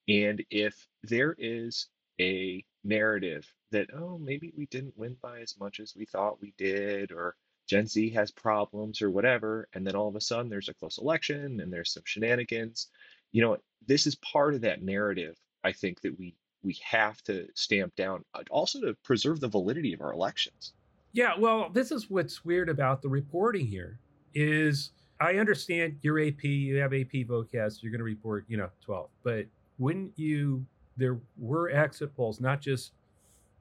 And 0.08 0.44
if 0.50 0.88
there 1.04 1.36
is 1.38 1.88
a 2.20 2.64
narrative 2.84 3.52
that, 3.72 3.90
oh, 3.94 4.18
maybe 4.18 4.54
we 4.56 4.68
didn't 4.68 4.98
win 4.98 5.18
by 5.22 5.40
as 5.42 5.56
much 5.60 5.80
as 5.80 5.96
we 5.96 6.06
thought 6.06 6.42
we 6.42 6.54
did, 6.58 7.12
or 7.12 7.36
Gen 7.68 7.88
Z 7.88 8.12
has 8.12 8.32
problems 8.32 9.02
or 9.02 9.10
whatever, 9.10 9.68
and 9.74 9.86
then 9.86 9.96
all 9.96 10.08
of 10.08 10.16
a 10.16 10.22
sudden 10.22 10.50
there's 10.50 10.70
a 10.70 10.74
close 10.74 11.00
election 11.00 11.60
and 11.60 11.74
there's 11.74 11.92
some 11.92 12.04
shenanigans, 12.06 12.88
you 13.32 13.42
know, 13.42 13.58
this 13.88 14.08
is 14.08 14.16
part 14.16 14.54
of 14.54 14.62
that 14.62 14.82
narrative, 14.82 15.36
I 15.64 15.74
think, 15.74 16.02
that 16.02 16.18
we 16.18 16.36
we 16.64 16.80
have 16.84 17.22
to 17.24 17.48
stamp 17.54 17.96
down, 17.96 18.26
also 18.50 18.82
to 18.82 18.96
preserve 19.04 19.40
the 19.40 19.48
validity 19.48 19.94
of 19.94 20.02
our 20.02 20.14
elections. 20.14 20.74
Yeah, 21.16 21.32
well, 21.40 21.70
this 21.72 21.92
is 21.92 22.10
what's 22.10 22.44
weird 22.44 22.68
about 22.68 23.02
the 23.02 23.08
reporting 23.08 23.66
here 23.66 24.00
is 24.34 24.92
I 25.22 25.36
understand 25.36 25.96
your 26.02 26.20
AP, 26.20 26.44
you 26.44 26.76
have 26.76 26.92
AP 26.92 27.26
Votecast, 27.26 27.82
you're 27.82 27.92
going 27.94 28.00
to 28.00 28.04
report, 28.04 28.44
you 28.50 28.58
know, 28.58 28.68
12. 28.82 29.08
But 29.24 29.46
when 29.78 30.12
you, 30.18 30.66
there 30.98 31.18
were 31.38 31.70
exit 31.70 32.14
polls, 32.18 32.42
not 32.42 32.60
just 32.60 32.92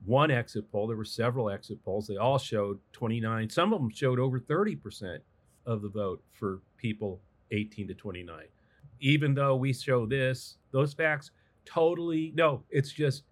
one 0.04 0.32
exit 0.32 0.68
poll, 0.72 0.88
there 0.88 0.96
were 0.96 1.04
several 1.04 1.48
exit 1.48 1.78
polls. 1.84 2.08
They 2.08 2.16
all 2.16 2.38
showed 2.38 2.80
29, 2.92 3.48
some 3.50 3.72
of 3.72 3.80
them 3.80 3.90
showed 3.90 4.18
over 4.18 4.40
30% 4.40 5.18
of 5.64 5.80
the 5.80 5.88
vote 5.88 6.24
for 6.32 6.58
people 6.76 7.20
18 7.52 7.86
to 7.86 7.94
29. 7.94 8.46
Even 8.98 9.32
though 9.32 9.54
we 9.54 9.72
show 9.72 10.06
this, 10.06 10.56
those 10.72 10.92
facts 10.92 11.30
totally, 11.64 12.32
no, 12.34 12.64
it's 12.68 12.90
just 12.90 13.22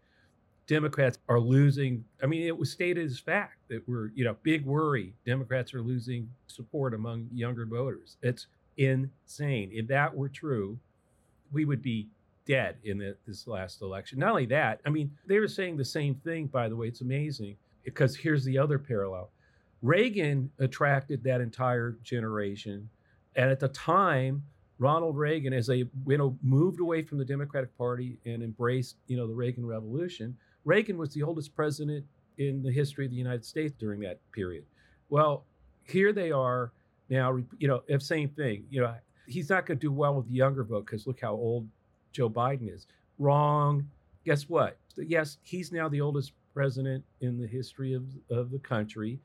Democrats 0.73 1.19
are 1.29 1.39
losing. 1.39 2.03
I 2.23 2.27
mean, 2.27 2.47
it 2.47 2.57
was 2.57 2.73
stated 2.73 3.05
as 3.05 3.19
fact 3.19 3.59
that 3.69 3.87
we're, 3.87 4.11
you 4.15 4.25
know, 4.25 4.37
big 4.43 4.65
worry. 4.65 5.13
Democrats 5.27 5.75
are 5.75 5.83
losing 5.83 6.31
support 6.47 6.95
among 6.95 7.29
younger 7.31 7.67
voters. 7.67 8.17
It's 8.23 8.47
insane. 8.79 9.69
If 9.71 9.87
that 9.89 10.17
were 10.17 10.31
true, 10.31 10.79
we 11.53 11.67
would 11.67 11.83
be 11.83 12.09
dead 12.47 12.77
in 12.85 12.97
the, 12.97 13.15
this 13.27 13.47
last 13.47 13.83
election. 13.83 14.19
Not 14.19 14.31
only 14.31 14.47
that, 14.47 14.81
I 14.87 14.89
mean, 14.89 15.11
they 15.27 15.39
were 15.39 15.47
saying 15.47 15.77
the 15.77 15.85
same 15.85 16.15
thing, 16.15 16.47
by 16.47 16.71
the 16.71 16.77
way. 16.77 16.87
It's 16.87 17.03
amazing 17.03 17.57
because 17.85 18.17
here's 18.17 18.43
the 18.43 18.57
other 18.57 18.79
parallel 18.79 19.29
Reagan 19.83 20.51
attracted 20.59 21.23
that 21.25 21.43
entire 21.43 21.99
generation. 22.03 22.89
And 23.37 23.51
at 23.51 23.61
the 23.61 23.69
time, 23.69 24.43
Ronald 24.83 25.17
Reagan, 25.17 25.53
as 25.53 25.69
they 25.69 25.77
you 26.07 26.19
know 26.19 26.37
moved 26.43 26.81
away 26.81 27.03
from 27.03 27.19
the 27.19 27.25
Democratic 27.25 27.77
Party 27.79 28.19
and 28.27 28.43
embraced 28.43 28.97
you 29.07 29.17
know 29.17 29.29
the 29.29 29.35
Reagan 29.35 29.65
Revolution, 29.65 30.37
Reagan 30.65 30.99
was 30.99 31.15
the 31.15 31.23
oldest 31.23 31.55
president 31.55 32.05
in 32.39 32.63
the 32.63 32.73
history 32.73 33.05
of 33.05 33.13
the 33.13 33.17
United 33.17 33.45
States 33.45 33.73
during 33.79 34.01
that 34.01 34.19
period. 34.33 34.65
Well, 35.09 35.45
here 35.85 36.13
they 36.13 36.33
are 36.33 36.73
now. 37.09 37.39
You 37.59 37.69
know, 37.69 37.83
same 37.99 38.29
thing. 38.31 38.65
You 38.71 38.81
know, 38.81 38.95
he's 39.27 39.49
not 39.49 39.67
going 39.67 39.79
to 39.79 39.87
do 39.87 39.93
well 39.93 40.17
with 40.17 40.27
the 40.27 40.35
younger 40.35 40.65
vote 40.65 40.87
because 40.87 41.07
look 41.07 41.21
how 41.21 41.33
old 41.33 41.69
Joe 42.11 42.29
Biden 42.29 42.73
is. 42.73 42.89
Wrong. 43.19 43.89
Guess 44.25 44.49
what? 44.49 44.79
Yes, 44.97 45.39
he's 45.43 45.71
now 45.71 45.89
the 45.89 46.01
oldest 46.01 46.33
president 46.55 47.05
in 47.21 47.41
the 47.41 47.47
history 47.47 47.95
of, 47.95 48.05
of 48.31 48.51
the 48.51 48.59
country. 48.59 49.21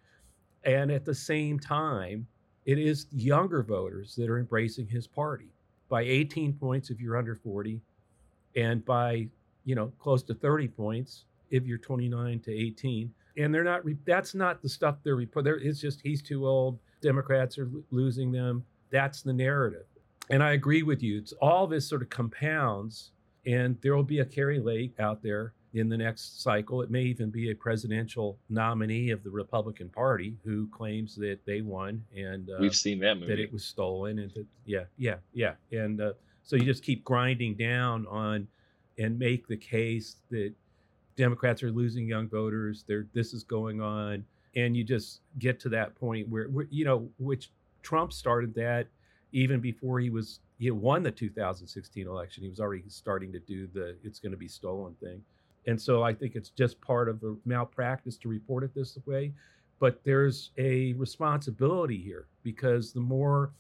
And 0.64 0.92
at 0.92 1.06
the 1.06 1.16
same 1.16 1.60
time, 1.60 2.28
it 2.68 2.78
is 2.78 3.08
younger 3.12 3.64
voters 3.64 4.14
that 4.16 4.30
are 4.30 4.38
embracing 4.38 4.86
his 4.86 5.08
party. 5.08 5.48
By 5.90 6.02
18 6.02 6.54
points 6.54 6.90
if 6.90 7.00
you're 7.00 7.18
under 7.18 7.34
40 7.34 7.82
and 8.58 8.84
by 8.86 9.28
you 9.64 9.74
know 9.74 9.92
close 10.00 10.22
to 10.24 10.34
30 10.34 10.68
points 10.68 11.24
if 11.50 11.66
you're 11.66 11.78
29 11.78 12.42
to 12.42 12.52
18 12.52 13.14
and 13.38 13.56
they're 13.56 13.64
not 13.64 13.84
that's 14.06 14.36
not 14.36 14.62
the 14.62 14.68
stuff 14.68 14.98
they're 15.04 15.16
reporting 15.16 15.60
it's 15.62 15.80
just 15.80 16.02
he's 16.02 16.22
too 16.22 16.46
old 16.46 16.78
democrats 17.02 17.58
are 17.58 17.70
losing 17.92 18.32
them. 18.32 18.64
That's 18.90 19.22
the 19.22 19.34
narrative. 19.34 19.86
And 20.30 20.44
i 20.44 20.52
agree 20.52 20.84
with 20.84 21.02
you. 21.02 21.18
It's 21.18 21.34
all 21.34 21.68
this 21.68 21.88
sort 21.88 22.02
of 22.02 22.10
compounds 22.10 23.12
and 23.46 23.78
there 23.82 23.96
will 23.96 24.04
be 24.04 24.20
a 24.20 24.26
Kari 24.26 24.60
Lake 24.60 24.94
out 25.00 25.24
there 25.24 25.54
in 25.74 25.90
the 25.90 25.98
next 25.98 26.42
cycle. 26.42 26.82
It 26.82 26.90
may 26.90 27.04
even 27.04 27.30
be 27.30 27.52
a 27.52 27.56
presidential 27.56 28.38
nominee 28.50 29.12
of 29.12 29.24
the 29.24 29.30
Republican 29.30 29.90
Party 29.90 30.36
who 30.44 30.68
claims 30.68 31.16
that 31.16 31.40
they 31.46 31.62
won 31.62 32.04
and 32.16 32.50
uh, 32.50 32.58
we've 32.60 32.76
seen 32.76 33.00
that 33.00 33.16
movie 33.16 33.28
that 33.28 33.40
it 33.40 33.52
was 33.52 33.64
stolen 33.64 34.20
and 34.20 34.32
that 34.32 34.46
yeah 34.66 34.84
yeah 34.98 35.16
yeah 35.34 35.54
and 35.72 36.02
uh, 36.02 36.14
so 36.44 36.56
you 36.56 36.64
just 36.64 36.84
keep 36.84 37.04
grinding 37.04 37.56
down 37.56 38.08
on 38.08 38.48
and 38.98 39.18
make 39.20 39.48
the 39.48 39.58
case 39.58 40.18
that 40.32 40.54
Democrats 41.16 41.64
are 41.64 41.72
losing 41.72 42.08
young 42.08 42.28
voters. 42.28 42.84
There 42.88 43.08
this 43.14 43.34
is 43.34 43.44
going 43.44 43.82
on 43.82 44.24
and 44.56 44.76
you 44.76 44.84
just 44.84 45.22
get 45.40 45.60
to 45.62 45.70
that 45.70 45.96
point 45.96 46.28
where, 46.30 46.46
where 46.46 46.68
you 46.70 46.86
know 46.86 47.08
which 47.20 47.52
Trump 47.84 48.14
started 48.14 48.54
that 48.56 48.88
even 49.32 49.60
before 49.60 50.00
he 50.00 50.10
was 50.10 50.40
he 50.60 50.72
won 50.72 51.04
the 51.04 51.12
2016 51.12 52.08
election. 52.08 52.44
He 52.44 52.50
was 52.50 52.60
already 52.60 52.84
starting 52.88 53.32
to 53.34 53.40
do 53.40 53.68
the 53.74 53.96
it's 54.04 54.20
going 54.20 54.32
to 54.32 54.38
be 54.38 54.48
stolen 54.48 54.96
thing. 55.02 55.22
And 55.68 55.80
so 55.80 56.02
I 56.02 56.14
think 56.14 56.36
it's 56.36 56.50
just 56.50 56.80
part 56.82 57.10
of 57.10 57.20
the 57.20 57.38
malpractice 57.46 58.18
to 58.18 58.30
report 58.30 58.64
it 58.64 58.74
this 58.74 58.98
way. 59.06 59.34
But 59.80 60.04
there's 60.04 60.52
a 60.58 60.94
responsibility 60.94 61.98
here 61.98 62.26
because 62.42 62.94
the 62.94 63.02
more 63.02 63.52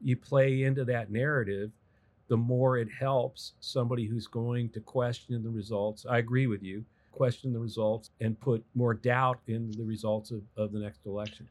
you 0.00 0.16
play 0.16 0.62
into 0.62 0.84
that 0.84 1.10
narrative, 1.10 1.72
the 2.28 2.36
more 2.36 2.78
it 2.78 2.88
helps 2.90 3.54
somebody 3.60 4.06
who's 4.06 4.26
going 4.26 4.68
to 4.70 4.80
question 4.80 5.42
the 5.42 5.50
results. 5.50 6.06
I 6.08 6.18
agree 6.18 6.46
with 6.46 6.62
you, 6.62 6.84
question 7.12 7.52
the 7.52 7.58
results 7.58 8.10
and 8.20 8.38
put 8.38 8.64
more 8.74 8.94
doubt 8.94 9.40
in 9.48 9.72
the 9.72 9.84
results 9.84 10.30
of, 10.30 10.42
of 10.56 10.72
the 10.72 10.78
next 10.78 11.06
election. 11.06 11.48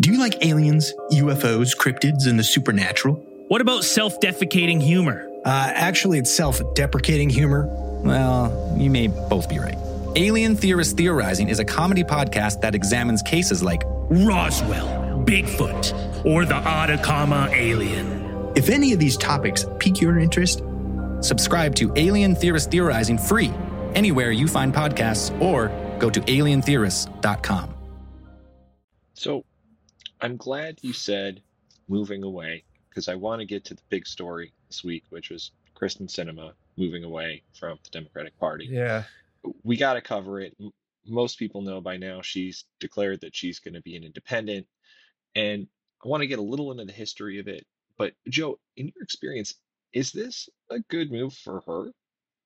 Do 0.00 0.12
you 0.12 0.18
like 0.18 0.44
aliens, 0.44 0.92
UFOs, 1.12 1.76
cryptids, 1.76 2.26
and 2.26 2.38
the 2.38 2.44
supernatural? 2.44 3.24
What 3.54 3.60
about 3.60 3.84
self 3.84 4.18
defecating 4.18 4.82
humor? 4.82 5.30
Uh, 5.44 5.70
actually, 5.72 6.18
it's 6.18 6.34
self 6.34 6.60
deprecating 6.74 7.30
humor. 7.30 7.66
Well, 8.02 8.74
you 8.76 8.90
may 8.90 9.06
both 9.06 9.48
be 9.48 9.60
right. 9.60 9.78
Alien 10.16 10.56
Theorist 10.56 10.96
Theorizing 10.96 11.48
is 11.48 11.60
a 11.60 11.64
comedy 11.64 12.02
podcast 12.02 12.62
that 12.62 12.74
examines 12.74 13.22
cases 13.22 13.62
like 13.62 13.84
Roswell, 14.10 15.22
Bigfoot, 15.24 16.26
or 16.26 16.44
the 16.44 16.56
Atacama 16.56 17.48
alien. 17.52 18.52
If 18.56 18.70
any 18.70 18.92
of 18.92 18.98
these 18.98 19.16
topics 19.16 19.64
pique 19.78 20.00
your 20.00 20.18
interest, 20.18 20.60
subscribe 21.20 21.76
to 21.76 21.92
Alien 21.94 22.34
Theorist 22.34 22.72
Theorizing 22.72 23.18
free 23.18 23.52
anywhere 23.94 24.32
you 24.32 24.48
find 24.48 24.74
podcasts 24.74 25.30
or 25.40 25.68
go 26.00 26.10
to 26.10 26.20
alientheorists.com. 26.22 27.72
So 29.12 29.44
I'm 30.20 30.36
glad 30.36 30.78
you 30.82 30.92
said 30.92 31.40
moving 31.86 32.24
away 32.24 32.64
because 32.94 33.08
I 33.08 33.16
want 33.16 33.40
to 33.40 33.46
get 33.46 33.64
to 33.66 33.74
the 33.74 33.82
big 33.88 34.06
story 34.06 34.52
this 34.68 34.84
week, 34.84 35.04
which 35.10 35.30
was 35.30 35.50
Kyrsten 35.74 36.06
Sinema 36.08 36.52
moving 36.76 37.02
away 37.02 37.42
from 37.58 37.78
the 37.82 37.90
Democratic 37.90 38.38
Party. 38.38 38.68
Yeah. 38.70 39.02
We 39.64 39.76
got 39.76 39.94
to 39.94 40.00
cover 40.00 40.40
it. 40.40 40.56
Most 41.06 41.38
people 41.38 41.60
know 41.60 41.80
by 41.80 41.96
now 41.96 42.22
she's 42.22 42.64
declared 42.78 43.20
that 43.22 43.34
she's 43.34 43.58
going 43.58 43.74
to 43.74 43.82
be 43.82 43.96
an 43.96 44.04
independent. 44.04 44.66
And 45.34 45.66
I 46.04 46.08
want 46.08 46.22
to 46.22 46.28
get 46.28 46.38
a 46.38 46.42
little 46.42 46.70
into 46.70 46.84
the 46.84 46.92
history 46.92 47.40
of 47.40 47.48
it. 47.48 47.66
But, 47.98 48.12
Joe, 48.28 48.58
in 48.76 48.92
your 48.94 49.02
experience, 49.02 49.54
is 49.92 50.12
this 50.12 50.48
a 50.70 50.78
good 50.78 51.10
move 51.10 51.34
for 51.34 51.62
her? 51.66 51.90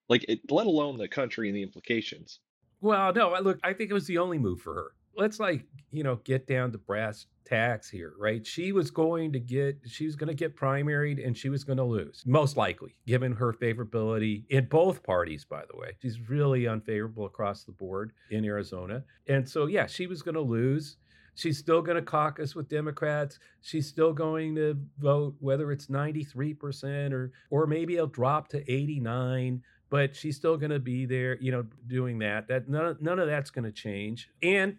Like, 0.09 0.25
it, 0.29 0.41
let 0.51 0.67
alone 0.67 0.97
the 0.97 1.09
country 1.09 1.49
and 1.49 1.57
the 1.57 1.63
implications. 1.63 2.41
Well, 2.81 3.13
no, 3.13 3.37
look, 3.41 3.59
I 3.63 3.75
think 3.75 3.91
it 3.91 3.95
was 3.95 4.07
the 4.07 4.19
only 4.19 4.39
move 4.39 4.61
for 4.61 4.75
her. 4.75 4.93
Let's, 5.19 5.41
like, 5.41 5.67
you 5.91 6.05
know, 6.05 6.17
get 6.25 6.47
down 6.47 6.73
to 6.73 6.79
brass 6.79 7.27
tacks 7.45 7.91
here, 7.91 8.13
right? 8.19 8.47
She 8.47 8.73
was 8.73 8.91
going 8.91 9.33
to 9.33 9.41
get, 9.41 9.79
she 9.87 10.07
was 10.07 10.17
going 10.17 10.29
to 10.29 10.35
get 10.35 10.57
primaried 10.57 11.25
and 11.27 11.37
she 11.37 11.49
was 11.49 11.65
going 11.65 11.79
to 11.79 11.85
lose, 11.85 12.23
most 12.27 12.57
likely, 12.57 12.95
given 13.07 13.33
her 13.33 13.53
favorability 13.53 14.45
in 14.51 14.67
both 14.67 15.03
parties, 15.03 15.45
by 15.45 15.63
the 15.71 15.77
way. 15.77 15.97
She's 16.01 16.21
really 16.29 16.69
unfavorable 16.69 17.27
across 17.27 17.65
the 17.65 17.73
board 17.73 18.13
in 18.31 18.45
Arizona. 18.45 19.03
And 19.27 19.49
so, 19.49 19.67
yeah, 19.67 19.87
she 19.87 20.07
was 20.07 20.23
going 20.23 20.35
to 20.37 20.41
lose. 20.41 20.99
She's 21.35 21.59
still 21.59 21.83
going 21.83 21.97
to 21.97 22.03
caucus 22.03 22.55
with 22.55 22.69
Democrats. 22.69 23.39
She's 23.61 23.89
still 23.89 24.13
going 24.13 24.55
to 24.57 24.77
vote, 24.99 25.35
whether 25.41 25.73
it's 25.73 25.87
93% 25.87 27.13
or, 27.13 27.33
or 27.51 27.67
maybe 27.67 27.95
it'll 27.95 28.07
drop 28.07 28.49
to 28.49 28.73
89 28.73 29.63
but 29.91 30.15
she's 30.15 30.37
still 30.37 30.59
going 30.59 30.71
to 30.71 30.79
be 30.79 31.07
there, 31.07 31.39
you 31.41 31.51
know, 31.51 31.65
doing 31.87 32.19
that. 32.19 32.47
That 32.49 32.69
none, 32.69 32.99
none 33.01 33.19
of 33.19 33.27
that's 33.27 33.49
going 33.49 33.65
to 33.65 33.73
change. 33.73 34.29
And 34.43 34.77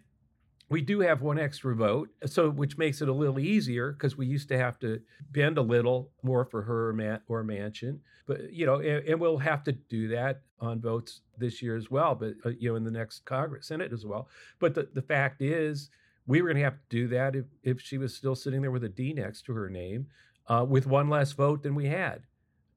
we 0.70 0.80
do 0.80 1.00
have 1.00 1.20
one 1.20 1.38
extra 1.38 1.74
vote, 1.74 2.10
so 2.26 2.48
which 2.48 2.78
makes 2.78 3.02
it 3.02 3.08
a 3.08 3.12
little 3.12 3.40
easier 3.40 3.92
because 3.92 4.16
we 4.16 4.26
used 4.26 4.48
to 4.48 4.56
have 4.56 4.78
to 4.78 5.00
bend 5.32 5.58
a 5.58 5.62
little 5.62 6.12
more 6.22 6.44
for 6.44 6.62
her 6.62 6.90
or 7.28 7.44
Manchin. 7.44 7.98
But 8.26 8.52
you 8.52 8.66
know, 8.66 8.76
and, 8.76 9.06
and, 9.06 9.20
we'll 9.20 9.38
have 9.38 9.64
to 9.64 9.72
do 9.72 10.06
that 10.08 10.42
on 10.60 10.80
votes 10.80 11.22
this 11.36 11.60
year 11.60 11.76
as 11.76 11.90
well. 11.90 12.14
But 12.14 12.34
uh, 12.46 12.50
you 12.50 12.70
know, 12.70 12.76
in 12.76 12.84
the 12.84 12.90
next 12.90 13.24
Congress, 13.24 13.66
Senate 13.66 13.92
as 13.92 14.06
well. 14.06 14.28
But 14.60 14.74
the, 14.74 14.88
the 14.94 15.02
fact 15.02 15.42
is, 15.42 15.90
we 16.28 16.40
were 16.40 16.48
going 16.48 16.58
to 16.58 16.64
have 16.64 16.74
to 16.74 16.88
do 16.88 17.08
that 17.08 17.34
if, 17.34 17.46
if 17.64 17.80
she 17.80 17.98
was 17.98 18.14
still 18.14 18.36
sitting 18.36 18.62
there 18.62 18.70
with 18.70 18.84
a 18.84 18.88
D 18.88 19.12
next 19.12 19.42
to 19.46 19.52
her 19.52 19.68
name, 19.68 20.06
uh, 20.46 20.64
with 20.68 20.86
one 20.86 21.10
less 21.10 21.32
vote 21.32 21.64
than 21.64 21.74
we 21.74 21.86
had. 21.86 22.22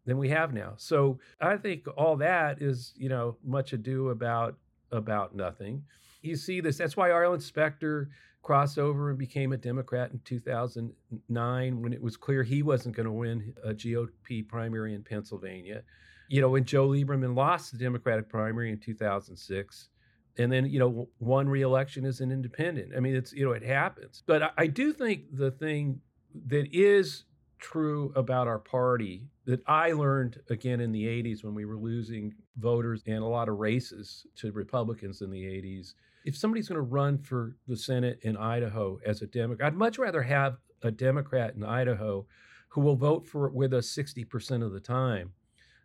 than 0.06 0.18
we 0.18 0.30
have 0.30 0.52
now. 0.52 0.74
So 0.78 1.20
I 1.40 1.58
think 1.58 1.86
all 1.96 2.16
that 2.18 2.60
is, 2.60 2.94
you 2.98 3.10
know, 3.10 3.38
much 3.44 3.72
ado 3.72 4.10
about 4.10 4.56
about 4.92 5.36
nothing. 5.36 5.84
You 6.24 6.36
see 6.36 6.62
this. 6.62 6.78
That's 6.78 6.98
why 6.98 7.12
Arlen 7.12 7.42
Specter 7.42 8.10
crossed 8.42 8.80
over 8.80 9.10
and 9.10 9.18
became 9.18 9.54
a 9.54 9.58
Democrat 9.58 10.12
in 10.12 10.20
2009 10.26 11.82
when 11.82 11.94
it 11.94 12.02
was 12.02 12.18
clear 12.18 12.44
he 12.44 12.64
wasn't 12.64 12.96
going 12.96 13.06
to 13.06 13.12
win 13.12 13.54
uh, 13.66 13.70
a 13.70 13.74
GOP 13.74 14.48
primary 14.48 14.94
in 14.94 15.04
Pennsylvania. 15.04 15.84
You 16.30 16.42
know, 16.42 16.50
when 16.50 16.66
Joe 16.66 16.90
Lieberman 16.90 17.36
lost 17.36 17.72
the 17.72 17.78
Democratic 17.78 18.30
primary 18.30 18.72
in 18.72 18.80
2006, 18.80 19.90
and 20.38 20.52
then 20.52 20.66
you 20.66 20.80
know 20.80 21.08
won 21.20 21.48
re-election 21.48 22.06
as 22.06 22.20
an 22.20 22.32
independent. 22.32 22.94
I 22.96 23.00
mean, 23.00 23.16
it's 23.16 23.34
you 23.34 23.46
know 23.46 23.52
it 23.52 23.64
happens. 23.64 24.24
But 24.26 24.44
I, 24.44 24.50
I 24.58 24.68
do 24.68 24.92
think 24.92 25.26
the 25.32 25.52
thing 25.52 26.02
that 26.48 26.74
is 26.74 27.26
true 27.60 28.12
about 28.16 28.48
our 28.48 28.60
party 28.60 29.30
that 29.46 29.62
I 29.68 29.92
learned 29.94 30.40
again 30.50 30.82
in 30.82 30.92
the 30.92 31.06
80s 31.06 31.44
when 31.44 31.54
we 31.54 31.66
were 31.66 31.78
losing 31.78 32.34
voters 32.58 33.04
in 33.06 33.18
a 33.18 33.28
lot 33.28 33.48
of 33.48 33.58
races 33.58 34.26
to 34.38 34.52
Republicans 34.52 35.22
in 35.22 35.30
the 35.30 35.44
80s. 35.44 35.94
If 36.24 36.38
somebody's 36.38 36.68
going 36.68 36.78
to 36.78 36.82
run 36.82 37.18
for 37.18 37.56
the 37.68 37.78
Senate 37.78 38.20
in 38.22 38.38
Idaho 38.38 39.00
as 39.06 39.22
a 39.22 39.28
Democrat, 39.28 39.68
I'd 39.68 39.78
much 39.78 39.98
rather 39.98 40.24
have 40.24 40.58
a 40.82 40.92
Democrat 40.92 41.56
in 41.56 41.64
Idaho 41.64 42.26
who 42.70 42.82
will 42.82 42.96
vote 42.96 43.28
for 43.28 43.48
it 43.48 43.54
with 43.54 43.74
us 43.74 43.88
60% 43.88 44.64
of 44.64 44.72
the 44.72 44.80
time 44.80 45.34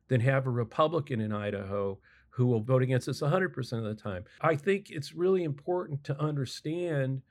than 0.08 0.20
have 0.20 0.46
a 0.46 0.50
Republican 0.50 1.20
in 1.20 1.32
Idaho 1.32 1.98
who 2.30 2.46
will 2.46 2.60
vote 2.60 2.82
against 2.82 3.08
us 3.08 3.20
100% 3.20 3.72
of 3.72 3.84
the 3.84 3.94
time. 3.94 4.24
I 4.40 4.54
think 4.54 4.90
it's 4.90 5.12
really 5.12 5.44
important 5.44 6.04
to 6.04 6.18
understand 6.20 7.22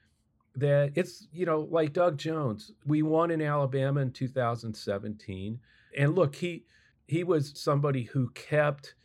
that 0.55 0.91
it's, 0.95 1.27
you 1.31 1.45
know, 1.45 1.67
like 1.71 1.93
Doug 1.93 2.17
Jones. 2.17 2.71
We 2.85 3.03
won 3.03 3.31
in 3.31 3.41
Alabama 3.41 4.01
in 4.01 4.11
2017. 4.11 5.59
And 5.97 6.15
look, 6.15 6.35
he 6.35 6.65
he 7.07 7.23
was 7.23 7.53
somebody 7.55 8.03
who 8.03 8.29
kept 8.31 8.95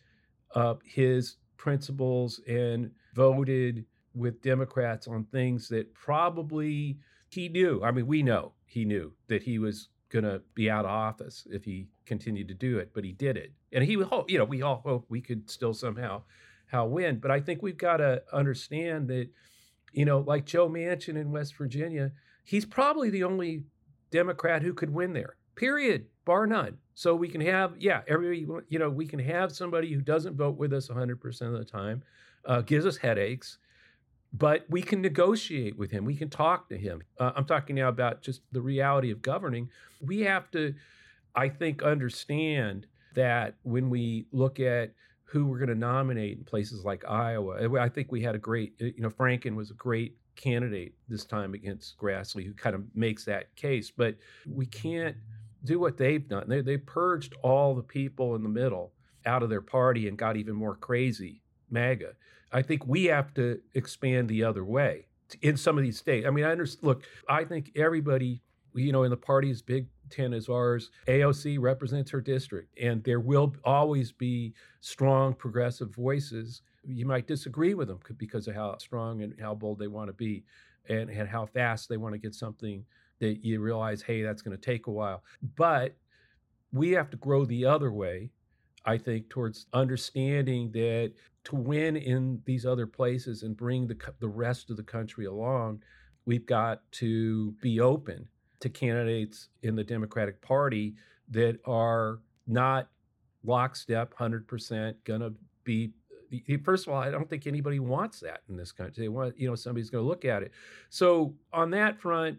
up 0.55 0.83
his 0.85 1.37
principles 1.57 2.41
and 2.49 2.91
voted 3.15 3.85
with 4.15 4.43
Democrats 4.43 5.09
on 5.09 5.25
things 5.25 5.69
that 5.69 5.95
probably 5.95 6.99
he 7.29 7.49
knew. 7.49 7.83
I 7.83 7.91
mean, 7.91 8.07
we 8.07 8.23
know 8.23 8.53
he 8.67 8.85
knew 8.85 9.13
that 9.29 9.43
he 9.43 9.59
was 9.59 9.89
going 10.11 10.25
to 10.25 10.43
be 10.55 10.71
out 10.71 10.85
of 10.85 10.91
office 10.91 11.47
if 11.51 11.65
he 11.65 11.89
continued 12.05 12.49
to 12.49 12.55
do 12.55 12.79
it, 12.79 12.91
but 12.95 13.05
he 13.05 13.13
did 13.13 13.37
it. 13.37 13.53
And 13.73 13.83
he, 13.83 13.93
you 13.93 14.39
know, 14.39 14.45
we 14.45 14.63
all 14.63 14.83
hope 14.85 15.07
we 15.09 15.21
could 15.21 15.51
still 15.51 15.73
somehow 15.73 16.23
how 16.67 16.87
win. 16.87 17.19
But 17.19 17.31
I 17.31 17.41
think 17.41 17.63
we've 17.63 17.77
got 17.77 17.99
to 17.99 18.23
understand 18.33 19.09
that, 19.09 19.29
you 19.93 20.05
know, 20.05 20.21
like 20.21 20.45
Joe 20.45 20.69
Manchin 20.69 21.17
in 21.17 21.33
West 21.33 21.57
Virginia, 21.57 22.13
he's 22.45 22.67
probably 22.67 23.11
the 23.11 23.25
only 23.25 23.65
Democrat 24.11 24.63
who 24.63 24.75
could 24.75 24.91
win 24.91 25.13
there. 25.13 25.37
Period, 25.55 26.07
bar 26.25 26.47
none. 26.47 26.79
So 26.95 27.15
we 27.15 27.29
can 27.29 27.41
have, 27.41 27.75
yeah, 27.79 28.03
every, 28.07 28.47
you 28.69 28.79
know, 28.79 28.91
we 28.91 29.07
can 29.07 29.19
have 29.19 29.53
somebody 29.53 29.93
who 29.93 30.01
doesn't 30.01 30.37
vote 30.37 30.57
with 30.57 30.73
us 30.73 30.89
100% 30.89 31.43
of 31.43 31.53
the 31.53 31.65
time, 31.65 32.03
uh, 32.45 32.61
gives 32.63 32.87
us 32.87 32.97
headaches, 32.97 33.59
but 34.33 34.65
we 34.69 34.83
can 34.83 35.03
negotiate 35.03 35.77
with 35.77 35.91
him. 35.91 36.05
We 36.05 36.17
can 36.17 36.31
talk 36.31 36.69
to 36.71 36.77
him. 36.77 37.03
Uh, 37.19 37.33
I'm 37.37 37.45
talking 37.45 37.77
now 37.77 37.89
about 37.89 38.23
just 38.23 38.41
the 38.53 38.63
reality 38.63 39.11
of 39.11 39.21
governing. 39.21 39.69
We 40.01 40.21
have 40.21 40.51
to, 40.53 40.75
I 41.35 41.49
think, 41.49 41.83
understand 41.83 42.87
that 43.15 43.57
when 43.63 43.91
we 43.91 44.27
look 44.33 44.59
at 44.59 44.95
who 45.25 45.47
we're 45.47 45.59
going 45.59 45.69
to 45.69 45.75
nominate 45.75 46.39
in 46.39 46.45
places 46.45 46.85
like 46.85 47.05
Iowa, 47.07 47.79
I 47.79 47.89
think 47.89 48.11
we 48.11 48.23
had 48.23 48.35
a 48.35 48.39
great, 48.39 48.75
uh, 48.81 48.87
you 48.87 49.03
know, 49.03 49.11
Franken 49.11 49.55
was 49.55 49.71
a 49.71 49.75
great 49.75 50.17
candidate 50.35 50.95
this 51.09 51.25
time 51.25 51.53
against 51.53 51.99
Grassley, 51.99 52.45
who 52.45 52.55
kind 52.55 52.75
of 52.75 52.85
makes 52.95 53.25
that 53.27 53.55
case. 53.55 53.91
But 53.91 54.17
we 54.47 54.67
can't 54.67 55.17
do 55.65 55.79
what 55.79 55.97
they've 55.97 56.27
done. 56.27 56.49
They, 56.49 56.63
they 56.63 56.79
purged 56.79 57.35
all 57.43 57.75
the 57.75 57.83
people 57.83 58.35
in 58.35 58.43
the 58.43 58.49
middle 58.49 58.93
out 59.27 59.43
of 59.43 59.51
their 59.51 59.61
party 59.61 60.09
and 60.09 60.19
got 60.19 60.37
even 60.37 60.55
more 60.55 60.75
crazy, 60.75 61.43
MAGA. 61.71 62.13
I 62.53 62.63
think 62.63 62.87
we 62.87 63.05
have 63.07 63.33
to 63.35 63.61
expand 63.75 64.29
the 64.29 64.45
other 64.45 64.65
way 64.65 65.07
in 65.41 65.57
some 65.57 65.79
of 65.79 65.85
these 65.85 65.99
states. 65.99 66.27
I 66.27 66.31
mean, 66.31 66.45
I 66.45 66.53
understand. 66.53 66.87
Look, 66.87 67.05
I 67.29 67.45
think 67.45 67.73
everybody, 67.77 68.43
you 68.75 68.93
know, 68.93 69.05
in 69.05 69.11
the 69.11 69.17
party 69.17 69.51
as 69.51 69.63
big 69.63 69.87
ten 70.13 70.33
as 70.33 70.49
ours. 70.49 70.91
AOC 71.09 71.57
represents 71.59 72.11
her 72.11 72.21
district, 72.21 72.79
and 72.81 73.03
there 73.03 73.21
will 73.21 73.55
always 73.65 74.13
be 74.13 74.55
strong 74.81 75.35
progressive 75.35 75.93
voices. 75.95 76.63
You 76.85 77.07
might 77.07 77.27
disagree 77.27 77.75
with 77.75 77.89
them 77.89 77.99
because 78.19 78.47
of 78.47 78.55
how 78.55 78.77
strong 78.79 79.23
and 79.23 79.35
how 79.41 79.55
bold 79.55 79.79
they 79.79 79.89
want 79.89 80.09
to 80.09 80.13
be, 80.13 80.45
and, 80.89 81.11
and 81.11 81.29
how 81.29 81.47
fast 81.47 81.89
they 81.89 81.97
want 81.97 82.15
to 82.15 82.19
get 82.19 82.35
something 82.35 82.85
that 83.21 83.45
you 83.45 83.61
realize, 83.61 84.03
hey, 84.03 84.23
that's 84.23 84.43
going 84.43 84.57
to 84.57 84.63
take 84.63 84.87
a 84.87 84.91
while. 84.91 85.23
But 85.57 85.97
we 86.73 86.91
have 86.91 87.11
to 87.11 87.17
grow 87.17 87.45
the 87.45 87.65
other 87.65 87.93
way 87.93 88.31
I 88.85 88.99
think, 88.99 89.29
towards 89.29 89.67
understanding 89.73 90.71
that 90.73 91.13
to 91.45 91.57
win 91.57 91.97
in 91.97 92.41
these 92.45 92.67
other 92.67 92.87
places 92.87 93.43
and 93.43 93.57
bring 93.57 93.87
the, 93.87 93.97
the 94.21 94.29
rest 94.29 94.71
of 94.71 94.77
the 94.77 94.83
country 94.83 95.27
along, 95.27 95.83
we've 96.25 96.47
got 96.47 96.81
to 96.93 97.53
be 97.61 97.81
open 97.81 98.29
to 98.61 98.69
candidates 98.69 99.49
in 99.63 99.75
the 99.75 99.85
Democratic 99.85 100.41
Party 100.41 100.95
that 101.31 101.59
are 101.65 102.21
not 102.47 102.89
lockstep, 103.45 104.15
100% 104.17 104.95
going 105.05 105.21
to 105.21 105.33
be. 105.65 105.93
First 106.65 106.87
of 106.87 106.95
all, 106.95 107.01
I 107.01 107.11
don't 107.11 107.29
think 107.29 107.47
anybody 107.47 107.79
wants 107.79 108.21
that 108.21 108.41
in 108.49 108.57
this 108.57 108.73
country. 108.73 109.05
They 109.05 109.09
want, 109.09 109.39
you 109.39 109.49
know, 109.49 109.55
somebody's 109.55 109.91
going 109.91 110.03
to 110.03 110.09
look 110.09 110.25
at 110.25 110.43
it. 110.43 110.53
So 110.89 111.35
on 111.53 111.71
that 111.71 112.01
front, 112.01 112.39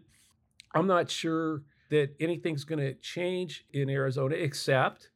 I'm 0.74 0.88
not 0.88 1.08
sure 1.08 1.62
that 1.90 2.10
anything's 2.18 2.64
going 2.64 2.80
to 2.80 2.94
change 2.94 3.64
in 3.72 3.88
Arizona, 3.88 4.34
except 4.34 5.10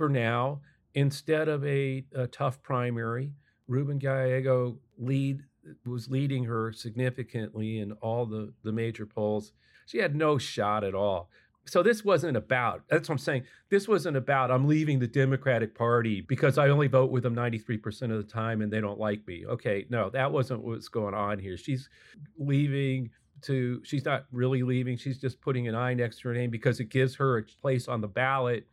for 0.00 0.08
now, 0.08 0.62
instead 0.94 1.46
of 1.46 1.62
a, 1.66 2.02
a 2.14 2.26
tough 2.26 2.62
primary, 2.62 3.34
Ruben 3.68 3.98
Gallego 3.98 4.78
lead 4.96 5.42
was 5.84 6.08
leading 6.08 6.44
her 6.44 6.72
significantly 6.72 7.80
in 7.80 7.92
all 8.00 8.24
the, 8.24 8.54
the 8.64 8.72
major 8.72 9.04
polls. 9.04 9.52
She 9.84 9.98
had 9.98 10.16
no 10.16 10.38
shot 10.38 10.84
at 10.84 10.94
all. 10.94 11.28
So 11.66 11.82
this 11.82 12.02
wasn't 12.02 12.38
about, 12.38 12.84
that's 12.88 13.10
what 13.10 13.16
I'm 13.16 13.18
saying. 13.18 13.42
This 13.68 13.86
wasn't 13.86 14.16
about, 14.16 14.50
I'm 14.50 14.66
leaving 14.66 15.00
the 15.00 15.06
Democratic 15.06 15.74
Party 15.74 16.22
because 16.22 16.56
I 16.56 16.70
only 16.70 16.86
vote 16.86 17.10
with 17.10 17.24
them 17.24 17.36
93% 17.36 18.04
of 18.04 18.16
the 18.16 18.22
time 18.22 18.62
and 18.62 18.72
they 18.72 18.80
don't 18.80 18.98
like 18.98 19.26
me. 19.26 19.44
Okay, 19.46 19.84
no, 19.90 20.08
that 20.08 20.32
wasn't 20.32 20.64
what's 20.64 20.88
going 20.88 21.12
on 21.12 21.38
here. 21.38 21.58
She's 21.58 21.90
leaving 22.38 23.10
to, 23.42 23.82
she's 23.84 24.06
not 24.06 24.24
really 24.32 24.62
leaving. 24.62 24.96
She's 24.96 25.20
just 25.20 25.42
putting 25.42 25.68
an 25.68 25.74
I 25.74 25.92
next 25.92 26.22
to 26.22 26.28
her 26.28 26.34
name 26.34 26.48
because 26.48 26.80
it 26.80 26.88
gives 26.88 27.16
her 27.16 27.36
a 27.36 27.42
place 27.42 27.86
on 27.86 28.00
the 28.00 28.08
ballot 28.08 28.66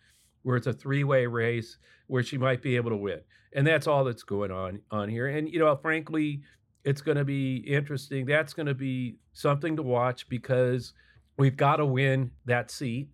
where 0.47 0.55
it's 0.55 0.65
a 0.65 0.71
three-way 0.71 1.25
race 1.25 1.77
where 2.07 2.23
she 2.23 2.37
might 2.37 2.61
be 2.61 2.77
able 2.77 2.89
to 2.89 2.95
win. 2.95 3.19
And 3.53 3.67
that's 3.67 3.85
all 3.85 4.05
that's 4.05 4.23
going 4.23 4.49
on 4.49 4.79
on 4.89 5.09
here. 5.09 5.27
And 5.27 5.51
you 5.51 5.59
know, 5.59 5.75
frankly, 5.75 6.39
it's 6.85 7.01
going 7.01 7.17
to 7.17 7.25
be 7.25 7.57
interesting. 7.57 8.25
That's 8.25 8.53
going 8.53 8.67
to 8.67 8.73
be 8.73 9.17
something 9.33 9.75
to 9.75 9.83
watch 9.83 10.29
because 10.29 10.93
we've 11.37 11.57
got 11.57 11.75
to 11.77 11.85
win 11.85 12.31
that 12.45 12.71
seat, 12.71 13.09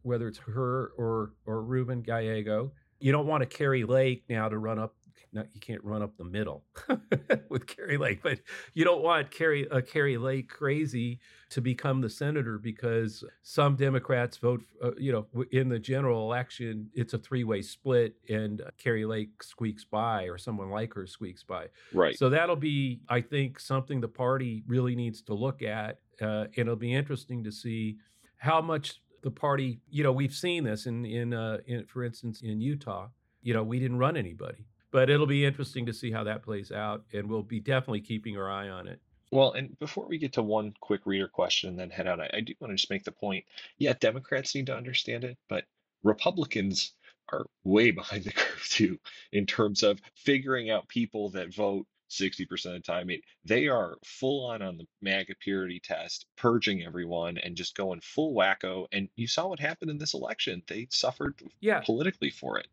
whether 0.00 0.28
it's 0.28 0.38
her 0.38 0.92
or 0.96 1.32
or 1.44 1.62
Ruben 1.62 2.00
Gallego. 2.00 2.72
You 3.00 3.12
don't 3.12 3.26
want 3.26 3.42
to 3.42 3.46
Kari 3.46 3.84
Lake 3.84 4.24
now 4.30 4.48
to 4.48 4.56
run 4.56 4.78
up 4.78 4.94
not, 5.32 5.46
you 5.52 5.60
can't 5.60 5.82
run 5.84 6.02
up 6.02 6.16
the 6.16 6.24
middle 6.24 6.64
with 7.48 7.66
Kari 7.66 7.96
Lake, 7.96 8.22
but 8.22 8.40
you 8.74 8.84
don't 8.84 9.02
want 9.02 9.30
Kari 9.30 9.68
uh, 9.70 9.80
Lake 10.20 10.48
crazy 10.48 11.20
to 11.50 11.60
become 11.60 12.00
the 12.00 12.08
senator 12.08 12.58
because 12.58 13.24
some 13.42 13.76
Democrats 13.76 14.36
vote, 14.38 14.62
uh, 14.82 14.92
you 14.96 15.12
know, 15.12 15.26
in 15.50 15.68
the 15.68 15.78
general 15.78 16.24
election, 16.24 16.90
it's 16.94 17.14
a 17.14 17.18
three 17.18 17.44
way 17.44 17.62
split, 17.62 18.14
and 18.28 18.60
uh, 18.60 18.70
Kari 18.78 19.04
Lake 19.04 19.42
squeaks 19.42 19.84
by, 19.84 20.24
or 20.24 20.38
someone 20.38 20.70
like 20.70 20.94
her 20.94 21.06
squeaks 21.06 21.42
by. 21.42 21.66
Right. 21.92 22.16
So 22.16 22.30
that'll 22.30 22.56
be, 22.56 23.00
I 23.08 23.20
think, 23.20 23.60
something 23.60 24.00
the 24.00 24.08
party 24.08 24.62
really 24.66 24.94
needs 24.94 25.22
to 25.22 25.34
look 25.34 25.62
at, 25.62 26.00
uh, 26.20 26.44
and 26.44 26.58
it'll 26.58 26.76
be 26.76 26.94
interesting 26.94 27.44
to 27.44 27.52
see 27.52 27.98
how 28.36 28.60
much 28.60 29.00
the 29.22 29.30
party, 29.30 29.80
you 29.90 30.02
know, 30.02 30.12
we've 30.12 30.34
seen 30.34 30.64
this 30.64 30.86
in 30.86 31.04
in, 31.04 31.34
uh, 31.34 31.58
in 31.66 31.84
for 31.86 32.04
instance, 32.04 32.40
in 32.42 32.60
Utah. 32.60 33.08
You 33.42 33.54
know, 33.54 33.62
we 33.62 33.78
didn't 33.78 33.98
run 33.98 34.16
anybody 34.16 34.66
but 34.90 35.10
it'll 35.10 35.26
be 35.26 35.44
interesting 35.44 35.86
to 35.86 35.92
see 35.92 36.10
how 36.10 36.24
that 36.24 36.42
plays 36.42 36.72
out, 36.72 37.04
and 37.12 37.28
we'll 37.28 37.42
be 37.42 37.60
definitely 37.60 38.00
keeping 38.00 38.36
our 38.36 38.50
eye 38.50 38.68
on 38.68 38.88
it. 38.88 39.00
Well, 39.30 39.52
and 39.52 39.78
before 39.78 40.06
we 40.08 40.18
get 40.18 40.32
to 40.34 40.42
one 40.42 40.74
quick 40.80 41.02
reader 41.04 41.28
question 41.28 41.70
and 41.70 41.78
then 41.78 41.90
head 41.90 42.06
out, 42.06 42.20
I, 42.20 42.30
I 42.32 42.40
do 42.40 42.54
want 42.60 42.72
to 42.72 42.76
just 42.76 42.90
make 42.90 43.04
the 43.04 43.12
point. 43.12 43.44
Yeah, 43.76 43.92
Democrats 44.00 44.54
need 44.54 44.66
to 44.66 44.76
understand 44.76 45.24
it, 45.24 45.36
but 45.48 45.64
Republicans 46.02 46.94
are 47.30 47.44
way 47.64 47.90
behind 47.92 48.24
the 48.24 48.32
curve 48.32 48.66
too 48.68 48.98
in 49.32 49.44
terms 49.46 49.82
of 49.82 50.00
figuring 50.14 50.70
out 50.70 50.88
people 50.88 51.30
that 51.30 51.52
vote 51.54 51.86
60% 52.10 52.50
of 52.66 52.72
the 52.72 52.80
time. 52.80 53.00
I 53.00 53.04
mean, 53.04 53.20
they 53.44 53.68
are 53.68 53.98
full 54.02 54.46
on 54.46 54.62
on 54.62 54.78
the 54.78 54.86
MAGA 55.02 55.34
purity 55.40 55.78
test, 55.78 56.24
purging 56.36 56.82
everyone 56.82 57.36
and 57.38 57.54
just 57.54 57.76
going 57.76 58.00
full 58.00 58.34
wacko. 58.34 58.86
And 58.92 59.08
you 59.16 59.26
saw 59.26 59.48
what 59.48 59.60
happened 59.60 59.90
in 59.90 59.98
this 59.98 60.14
election. 60.14 60.62
They 60.66 60.88
suffered 60.90 61.34
yeah. 61.60 61.80
politically 61.80 62.30
for 62.30 62.58
it. 62.58 62.68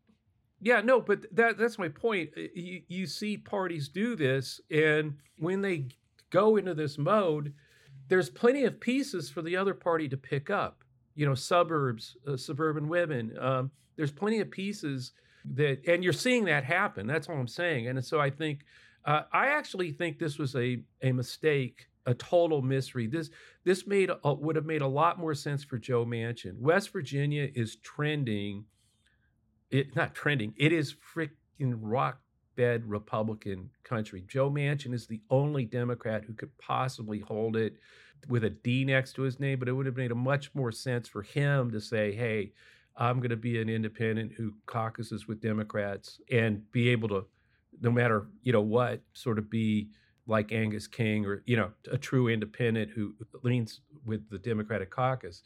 Yeah, 0.60 0.80
no, 0.80 1.00
but 1.00 1.26
that 1.36 1.58
that's 1.58 1.78
my 1.78 1.88
point. 1.88 2.30
You, 2.54 2.82
you 2.88 3.06
see 3.06 3.36
parties 3.36 3.88
do 3.88 4.16
this, 4.16 4.60
and 4.70 5.16
when 5.38 5.60
they 5.60 5.88
go 6.30 6.56
into 6.56 6.74
this 6.74 6.96
mode, 6.98 7.52
there's 8.08 8.30
plenty 8.30 8.64
of 8.64 8.80
pieces 8.80 9.28
for 9.30 9.42
the 9.42 9.56
other 9.56 9.74
party 9.74 10.08
to 10.08 10.16
pick 10.16 10.50
up. 10.50 10.82
You 11.14 11.26
know, 11.26 11.34
suburbs, 11.34 12.16
uh, 12.26 12.36
suburban 12.36 12.88
women, 12.88 13.36
um, 13.38 13.70
there's 13.96 14.12
plenty 14.12 14.40
of 14.40 14.50
pieces 14.50 15.12
that, 15.54 15.80
and 15.86 16.02
you're 16.04 16.12
seeing 16.12 16.44
that 16.46 16.64
happen. 16.64 17.06
That's 17.06 17.28
all 17.28 17.36
I'm 17.36 17.48
saying. 17.48 17.88
And 17.88 18.04
so 18.04 18.20
I 18.20 18.30
think, 18.30 18.64
uh, 19.04 19.22
I 19.32 19.46
actually 19.48 19.92
think 19.92 20.18
this 20.18 20.38
was 20.38 20.54
a 20.56 20.78
a 21.02 21.12
mistake, 21.12 21.88
a 22.06 22.14
total 22.14 22.62
misread. 22.62 23.12
This 23.12 23.30
this 23.64 23.86
made 23.86 24.10
a, 24.24 24.34
would 24.34 24.56
have 24.56 24.66
made 24.66 24.82
a 24.82 24.86
lot 24.86 25.18
more 25.18 25.34
sense 25.34 25.62
for 25.64 25.78
Joe 25.78 26.04
Manchin. 26.04 26.58
West 26.58 26.92
Virginia 26.92 27.48
is 27.54 27.76
trending. 27.76 28.64
It 29.70 29.96
not 29.96 30.14
trending. 30.14 30.54
It 30.56 30.72
is 30.72 30.94
freaking 31.14 31.78
rock 31.80 32.20
bed 32.56 32.88
Republican 32.88 33.70
country. 33.84 34.24
Joe 34.26 34.50
Manchin 34.50 34.94
is 34.94 35.06
the 35.06 35.20
only 35.30 35.64
Democrat 35.64 36.24
who 36.24 36.32
could 36.32 36.56
possibly 36.58 37.20
hold 37.20 37.56
it 37.56 37.76
with 38.28 38.44
a 38.44 38.50
D 38.50 38.84
next 38.84 39.12
to 39.14 39.22
his 39.22 39.38
name, 39.38 39.58
but 39.58 39.68
it 39.68 39.72
would 39.72 39.86
have 39.86 39.96
made 39.96 40.10
a 40.10 40.16
much 40.16 40.54
more 40.54 40.72
sense 40.72 41.06
for 41.06 41.22
him 41.22 41.70
to 41.70 41.80
say, 41.80 42.12
hey, 42.12 42.52
I'm 42.96 43.18
going 43.18 43.30
to 43.30 43.36
be 43.36 43.60
an 43.60 43.68
independent 43.68 44.32
who 44.32 44.54
caucuses 44.64 45.28
with 45.28 45.42
Democrats 45.42 46.18
and 46.30 46.70
be 46.72 46.88
able 46.88 47.08
to, 47.08 47.26
no 47.82 47.90
matter, 47.90 48.26
you 48.42 48.52
know, 48.52 48.62
what, 48.62 49.02
sort 49.12 49.38
of 49.38 49.50
be 49.50 49.90
like 50.26 50.50
Angus 50.50 50.86
King 50.86 51.26
or, 51.26 51.42
you 51.44 51.56
know, 51.56 51.70
a 51.92 51.98
true 51.98 52.28
independent 52.28 52.90
who 52.90 53.14
leans 53.42 53.80
with 54.06 54.28
the 54.30 54.38
Democratic 54.38 54.90
caucus. 54.90 55.42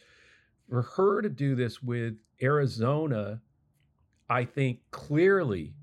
For 0.69 0.83
her 0.83 1.21
to 1.23 1.29
do 1.29 1.57
this 1.57 1.83
with 1.83 2.15
Arizona, 2.41 3.41
I 4.31 4.45
think 4.45 4.79
clearly 4.93 5.75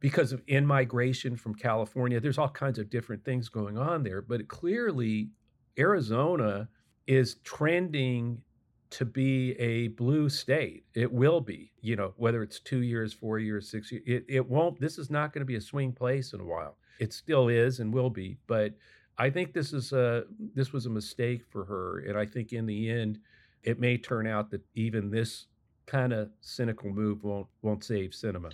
because 0.00 0.32
of 0.32 0.42
in 0.46 0.66
migration 0.66 1.36
from 1.36 1.54
California, 1.54 2.20
there's 2.20 2.36
all 2.36 2.50
kinds 2.50 2.78
of 2.78 2.90
different 2.90 3.24
things 3.24 3.48
going 3.48 3.78
on 3.78 4.02
there, 4.02 4.20
but 4.20 4.48
clearly 4.48 5.30
Arizona 5.78 6.68
is 7.06 7.36
trending 7.44 8.42
to 8.90 9.04
be 9.04 9.52
a 9.52 9.88
blue 9.88 10.28
state. 10.28 10.84
It 10.94 11.10
will 11.10 11.40
be, 11.40 11.72
you 11.80 11.96
know, 11.96 12.12
whether 12.16 12.42
it's 12.42 12.60
two 12.60 12.82
years, 12.82 13.12
four 13.12 13.38
years, 13.38 13.70
six 13.70 13.90
years, 13.90 14.02
it, 14.06 14.24
it 14.28 14.48
won't, 14.48 14.80
this 14.80 14.98
is 14.98 15.10
not 15.10 15.32
going 15.32 15.40
to 15.40 15.46
be 15.46 15.56
a 15.56 15.60
swing 15.60 15.92
place 15.92 16.32
in 16.32 16.40
a 16.40 16.44
while. 16.44 16.76
It 16.98 17.12
still 17.12 17.48
is 17.48 17.80
and 17.80 17.92
will 17.92 18.10
be, 18.10 18.38
but 18.46 18.74
I 19.18 19.30
think 19.30 19.52
this 19.52 19.72
is 19.72 19.92
a 19.92 20.24
this 20.54 20.72
was 20.72 20.86
a 20.86 20.90
mistake 20.90 21.42
for 21.48 21.64
her, 21.64 22.00
and 22.00 22.18
I 22.18 22.26
think 22.26 22.52
in 22.52 22.66
the 22.66 22.90
end, 22.90 23.18
it 23.62 23.80
may 23.80 23.96
turn 23.96 24.26
out 24.26 24.50
that 24.50 24.62
even 24.74 25.10
this 25.10 25.46
kind 25.86 26.12
of 26.12 26.30
cynical 26.40 26.90
move 26.90 27.22
won't 27.24 27.46
won't 27.62 27.84
save 27.84 28.10
Sinema. 28.10 28.52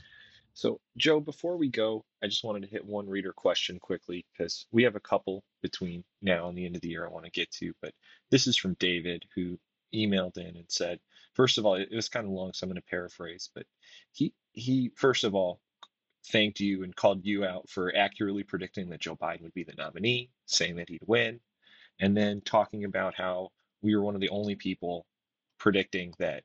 So, 0.54 0.80
Joe, 0.98 1.18
before 1.20 1.56
we 1.56 1.68
go, 1.68 2.04
I 2.22 2.26
just 2.26 2.44
wanted 2.44 2.62
to 2.62 2.68
hit 2.68 2.84
one 2.84 3.08
reader 3.08 3.32
question 3.32 3.78
quickly 3.78 4.26
because 4.32 4.66
we 4.70 4.82
have 4.82 4.96
a 4.96 5.00
couple 5.00 5.42
between 5.62 6.04
now 6.20 6.48
and 6.48 6.56
the 6.56 6.66
end 6.66 6.76
of 6.76 6.82
the 6.82 6.88
year 6.88 7.06
I 7.06 7.10
want 7.10 7.24
to 7.24 7.30
get 7.30 7.50
to. 7.52 7.72
But 7.80 7.94
this 8.30 8.46
is 8.46 8.56
from 8.58 8.74
David, 8.74 9.24
who 9.34 9.58
emailed 9.94 10.36
in 10.36 10.56
and 10.56 10.66
said, 10.68 11.00
first 11.34 11.56
of 11.58 11.64
all, 11.64 11.76
it 11.76 11.88
was 11.90 12.08
kind 12.08 12.26
of 12.26 12.32
long, 12.32 12.52
so 12.52 12.64
I'm 12.64 12.70
going 12.70 12.80
to 12.80 12.88
paraphrase, 12.88 13.50
but 13.54 13.64
he 14.12 14.34
he 14.52 14.90
first 14.94 15.24
of 15.24 15.34
all 15.34 15.60
thanked 16.26 16.60
you 16.60 16.84
and 16.84 16.94
called 16.94 17.24
you 17.24 17.44
out 17.44 17.68
for 17.68 17.94
accurately 17.96 18.42
predicting 18.44 18.90
that 18.90 19.00
Joe 19.00 19.16
Biden 19.16 19.42
would 19.42 19.54
be 19.54 19.64
the 19.64 19.74
nominee, 19.76 20.30
saying 20.46 20.76
that 20.76 20.88
he'd 20.88 21.02
win, 21.06 21.40
and 21.98 22.16
then 22.16 22.42
talking 22.42 22.84
about 22.84 23.14
how 23.14 23.50
we 23.80 23.96
were 23.96 24.02
one 24.02 24.14
of 24.14 24.20
the 24.20 24.28
only 24.28 24.54
people 24.54 25.06
predicting 25.58 26.12
that 26.18 26.44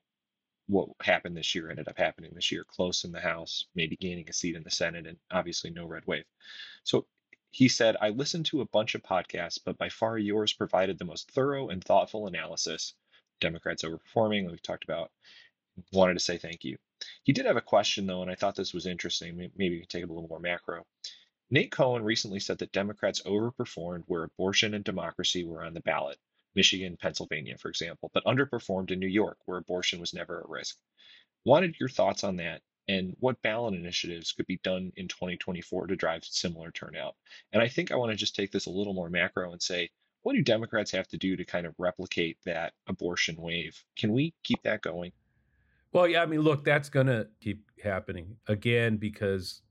what 0.68 0.90
happened 1.02 1.36
this 1.36 1.56
year 1.56 1.70
ended 1.70 1.88
up 1.88 1.98
happening 1.98 2.32
this 2.34 2.52
year, 2.52 2.66
close 2.68 3.04
in 3.04 3.12
the 3.12 3.20
House, 3.20 3.66
maybe 3.76 3.96
gaining 3.96 4.30
a 4.30 4.34
seat 4.34 4.56
in 4.56 4.64
the 4.64 4.72
Senate, 4.72 5.08
and 5.08 5.18
obviously 5.32 5.70
no 5.70 5.86
red 5.86 6.06
wave. 6.06 6.26
So 6.84 7.06
he 7.52 7.70
said, 7.70 7.96
I 8.02 8.10
listened 8.10 8.46
to 8.48 8.62
a 8.62 8.68
bunch 8.68 8.94
of 8.96 9.04
podcasts, 9.04 9.60
but 9.64 9.78
by 9.78 9.90
far 9.90 10.18
yours 10.18 10.54
provided 10.54 11.00
the 11.00 11.06
most 11.06 11.32
thorough 11.32 11.70
and 11.70 11.84
thoughtful 11.84 12.28
analysis. 12.28 12.94
Democrats 13.40 13.84
overperforming, 13.84 14.52
we 14.52 14.58
talked 14.58 14.84
about. 14.84 15.12
Wanted 15.94 16.16
to 16.16 16.20
say 16.20 16.38
thank 16.38 16.64
you. 16.64 16.78
He 17.24 17.34
did 17.34 17.46
have 17.46 17.58
a 17.58 17.62
question, 17.62 18.08
though, 18.08 18.22
and 18.22 18.32
I 18.32 18.36
thought 18.36 18.56
this 18.56 18.74
was 18.74 18.88
interesting. 18.88 19.38
Maybe 19.38 19.76
we 19.76 19.80
can 19.80 19.88
take 19.88 20.04
it 20.04 20.10
a 20.10 20.14
little 20.14 20.28
more 20.28 20.40
macro. 20.40 20.86
Nate 21.50 21.72
Cohn 21.72 22.04
recently 22.04 22.40
said 22.40 22.58
that 22.58 22.72
Democrats 22.74 23.22
overperformed 23.22 24.04
where 24.08 24.24
abortion 24.24 24.74
and 24.74 24.84
democracy 24.84 25.46
were 25.46 25.64
on 25.64 25.74
the 25.74 25.80
ballot. 25.80 26.18
Michigan, 26.56 26.98
Pennsylvania, 27.00 27.58
for 27.58 27.70
example, 27.70 28.10
but 28.14 28.26
underperformed 28.26 28.92
in 28.92 29.00
New 29.00 29.08
York, 29.08 29.38
where 29.46 29.58
abortion 29.58 30.00
was 30.00 30.14
never 30.14 30.42
a 30.42 30.50
risk. 30.50 30.78
Wanted 31.46 31.76
your 31.80 31.90
thoughts 31.90 32.24
on 32.24 32.38
that 32.38 32.62
and 32.88 33.16
what 33.20 33.42
ballot 33.42 33.74
initiatives 33.74 34.32
could 34.32 34.48
be 34.48 34.60
done 34.64 34.92
in 34.96 35.08
2024 35.08 35.88
to 35.88 35.96
drive 35.96 36.24
similar 36.24 36.72
turnout. 36.72 37.16
And 37.52 37.62
I 37.62 37.68
think 37.68 37.92
I 37.92 37.96
want 37.96 38.12
to 38.12 38.18
just 38.18 38.36
take 38.36 38.52
this 38.52 38.66
a 38.66 38.72
little 38.72 38.94
more 38.94 39.10
macro 39.10 39.52
and 39.52 39.62
say, 39.62 39.90
what 40.24 40.34
do 40.34 40.42
Democrats 40.42 40.92
have 40.92 41.08
to 41.10 41.18
do 41.18 41.36
to 41.36 41.46
kind 41.46 41.66
of 41.66 41.76
replicate 41.78 42.38
that 42.46 42.74
abortion 42.88 43.36
wave? 43.38 43.82
Can 43.98 44.14
we 44.14 44.34
keep 44.44 44.62
that 44.64 44.82
going? 44.82 45.12
Well, 45.94 46.08
yeah, 46.08 46.22
I 46.22 46.26
mean, 46.26 46.42
look, 46.42 46.64
that's 46.64 46.90
going 46.90 47.08
to 47.08 47.28
keep 47.42 47.64
happening 47.84 48.36
again 48.48 48.98
because 48.98 49.62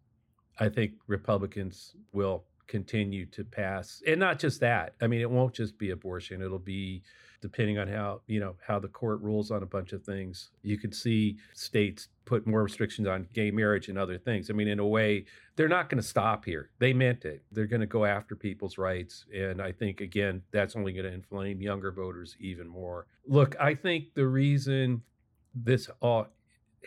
I 0.58 0.68
think 0.68 0.92
Republicans 1.06 1.94
will 2.12 2.44
continue 2.66 3.26
to 3.26 3.44
pass 3.44 4.02
and 4.06 4.18
not 4.18 4.38
just 4.38 4.60
that 4.60 4.94
i 5.00 5.06
mean 5.06 5.20
it 5.20 5.30
won't 5.30 5.54
just 5.54 5.78
be 5.78 5.90
abortion 5.90 6.42
it'll 6.42 6.58
be 6.58 7.02
depending 7.40 7.78
on 7.78 7.88
how 7.88 8.20
you 8.26 8.40
know 8.40 8.56
how 8.66 8.78
the 8.78 8.88
court 8.88 9.20
rules 9.20 9.50
on 9.50 9.62
a 9.62 9.66
bunch 9.66 9.92
of 9.92 10.02
things 10.02 10.50
you 10.62 10.78
could 10.78 10.94
see 10.94 11.36
states 11.54 12.08
put 12.24 12.46
more 12.46 12.62
restrictions 12.62 13.06
on 13.06 13.28
gay 13.32 13.50
marriage 13.50 13.88
and 13.88 13.96
other 13.96 14.18
things. 14.18 14.50
I 14.50 14.52
mean 14.52 14.68
in 14.68 14.78
a 14.78 14.86
way 14.86 15.24
they're 15.54 15.68
not 15.68 15.88
going 15.88 16.02
to 16.02 16.06
stop 16.06 16.44
here. 16.44 16.70
They 16.80 16.92
meant 16.92 17.24
it. 17.24 17.42
They're 17.50 17.66
going 17.66 17.80
to 17.80 17.86
go 17.86 18.04
after 18.04 18.36
people's 18.36 18.78
rights 18.78 19.24
and 19.34 19.62
i 19.62 19.72
think 19.72 20.00
again 20.00 20.42
that's 20.50 20.76
only 20.76 20.92
going 20.92 21.06
to 21.06 21.12
inflame 21.12 21.60
younger 21.60 21.92
voters 21.92 22.36
even 22.40 22.68
more. 22.68 23.06
Look 23.26 23.56
i 23.60 23.74
think 23.74 24.14
the 24.14 24.26
reason 24.26 25.02
this 25.54 25.88
all 26.00 26.26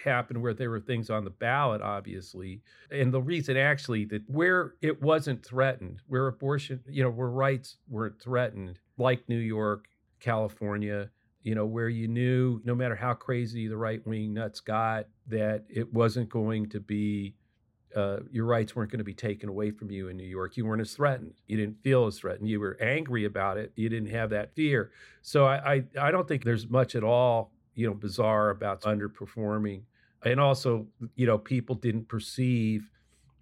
happened 0.03 0.41
where 0.41 0.53
there 0.53 0.69
were 0.69 0.79
things 0.79 1.09
on 1.09 1.23
the 1.23 1.29
ballot, 1.29 1.81
obviously. 1.81 2.61
And 2.91 3.13
the 3.13 3.21
reason 3.21 3.57
actually 3.57 4.05
that 4.05 4.23
where 4.27 4.73
it 4.81 5.01
wasn't 5.01 5.45
threatened, 5.45 6.01
where 6.07 6.27
abortion, 6.27 6.81
you 6.87 7.03
know, 7.03 7.09
where 7.09 7.29
rights 7.29 7.77
weren't 7.87 8.19
threatened, 8.21 8.79
like 8.97 9.27
New 9.27 9.37
York, 9.37 9.87
California, 10.19 11.09
you 11.43 11.55
know, 11.55 11.65
where 11.65 11.89
you 11.89 12.07
knew 12.07 12.61
no 12.63 12.75
matter 12.75 12.95
how 12.95 13.13
crazy 13.13 13.67
the 13.67 13.77
right 13.77 14.05
wing 14.05 14.33
nuts 14.33 14.59
got, 14.59 15.07
that 15.27 15.63
it 15.69 15.93
wasn't 15.93 16.29
going 16.29 16.69
to 16.69 16.79
be. 16.79 17.35
Uh, 17.95 18.19
your 18.31 18.45
rights 18.45 18.75
weren't 18.75 18.91
going 18.91 18.99
to 18.99 19.03
be 19.03 19.15
taken 19.15 19.49
away 19.49 19.71
from 19.71 19.89
you 19.89 20.09
in 20.09 20.15
New 20.15 20.23
York. 20.23 20.55
You 20.55 20.63
weren't 20.63 20.79
as 20.81 20.93
threatened. 20.93 21.33
You 21.47 21.57
didn't 21.57 21.81
feel 21.81 22.05
as 22.05 22.19
threatened. 22.19 22.47
You 22.47 22.59
were 22.59 22.77
angry 22.79 23.25
about 23.25 23.57
it. 23.57 23.71
You 23.75 23.89
didn't 23.89 24.11
have 24.11 24.29
that 24.29 24.53
fear. 24.53 24.91
So 25.23 25.47
I, 25.47 25.73
I, 25.73 25.83
I 25.99 26.11
don't 26.11 26.27
think 26.27 26.43
there's 26.43 26.69
much 26.69 26.93
at 26.93 27.03
all 27.03 27.51
you 27.79 27.87
know 27.87 27.93
bizarre 27.93 28.49
about 28.49 28.81
underperforming 28.81 29.83
and 30.23 30.39
also 30.39 30.87
you 31.15 31.25
know 31.25 31.37
people 31.37 31.75
didn't 31.75 32.07
perceive 32.07 32.89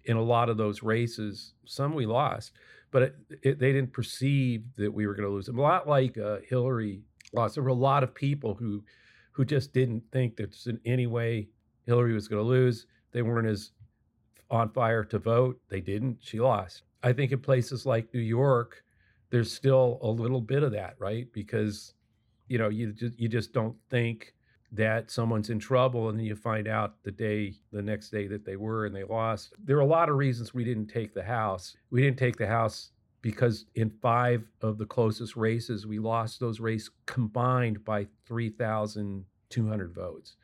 in 0.04 0.16
a 0.16 0.22
lot 0.22 0.48
of 0.48 0.56
those 0.56 0.82
races 0.82 1.54
some 1.64 1.94
we 1.94 2.06
lost 2.06 2.52
but 2.90 3.02
it, 3.02 3.16
it, 3.42 3.58
they 3.58 3.72
didn't 3.72 3.92
perceive 3.92 4.64
that 4.76 4.92
we 4.92 5.06
were 5.06 5.14
going 5.14 5.28
to 5.28 5.34
lose 5.34 5.48
a 5.48 5.52
lot 5.52 5.86
like 5.88 6.16
uh, 6.16 6.38
hillary 6.48 7.02
lost. 7.32 7.54
There 7.54 7.64
were 7.64 7.70
a 7.70 7.74
lot 7.74 8.02
of 8.02 8.14
people 8.14 8.54
who 8.54 8.84
who 9.32 9.44
just 9.44 9.72
didn't 9.72 10.02
think 10.12 10.36
that 10.36 10.54
in 10.66 10.80
any 10.84 11.06
way 11.06 11.48
hillary 11.86 12.12
was 12.12 12.28
going 12.28 12.42
to 12.42 12.48
lose. 12.48 12.86
They 13.12 13.22
weren't 13.22 13.48
as 13.48 13.72
on 14.50 14.70
fire 14.70 15.04
to 15.04 15.18
vote. 15.18 15.60
They 15.68 15.80
didn't. 15.80 16.18
She 16.20 16.40
lost. 16.40 16.82
I 17.02 17.12
think 17.12 17.32
in 17.32 17.40
places 17.40 17.86
like 17.86 18.12
new 18.12 18.20
york 18.20 18.82
there's 19.30 19.52
still 19.52 19.98
a 20.02 20.08
little 20.08 20.40
bit 20.40 20.62
of 20.62 20.72
that 20.72 20.94
right? 20.98 21.26
Because 21.32 21.94
you 22.48 22.58
know 22.58 22.68
you 22.68 22.92
just 22.92 23.18
you 23.18 23.28
just 23.28 23.52
don't 23.52 23.76
think 23.90 24.34
that 24.72 25.10
someone's 25.10 25.50
in 25.50 25.58
trouble 25.58 26.08
and 26.08 26.18
then 26.18 26.26
you 26.26 26.36
find 26.36 26.68
out 26.68 27.02
the 27.02 27.10
day 27.10 27.54
the 27.72 27.82
next 27.82 28.10
day 28.10 28.26
that 28.26 28.44
they 28.44 28.56
were 28.56 28.86
and 28.86 28.94
they 28.94 29.04
lost. 29.04 29.54
There 29.64 29.76
are 29.76 29.80
a 29.80 29.86
lot 29.86 30.08
of 30.08 30.16
reasons 30.16 30.52
we 30.52 30.64
didn't 30.64 30.88
take 30.88 31.14
the 31.14 31.22
house. 31.22 31.76
We 31.90 32.02
didn't 32.02 32.18
take 32.18 32.36
the 32.36 32.46
house 32.46 32.90
because 33.22 33.64
in 33.74 33.90
five 33.90 34.44
of 34.60 34.78
the 34.78 34.84
closest 34.84 35.36
races 35.36 35.86
we 35.86 35.98
lost 35.98 36.38
those 36.38 36.60
races 36.60 36.90
combined 37.06 37.84
by 37.84 38.06
3200 38.26 39.94
votes. 39.94 40.36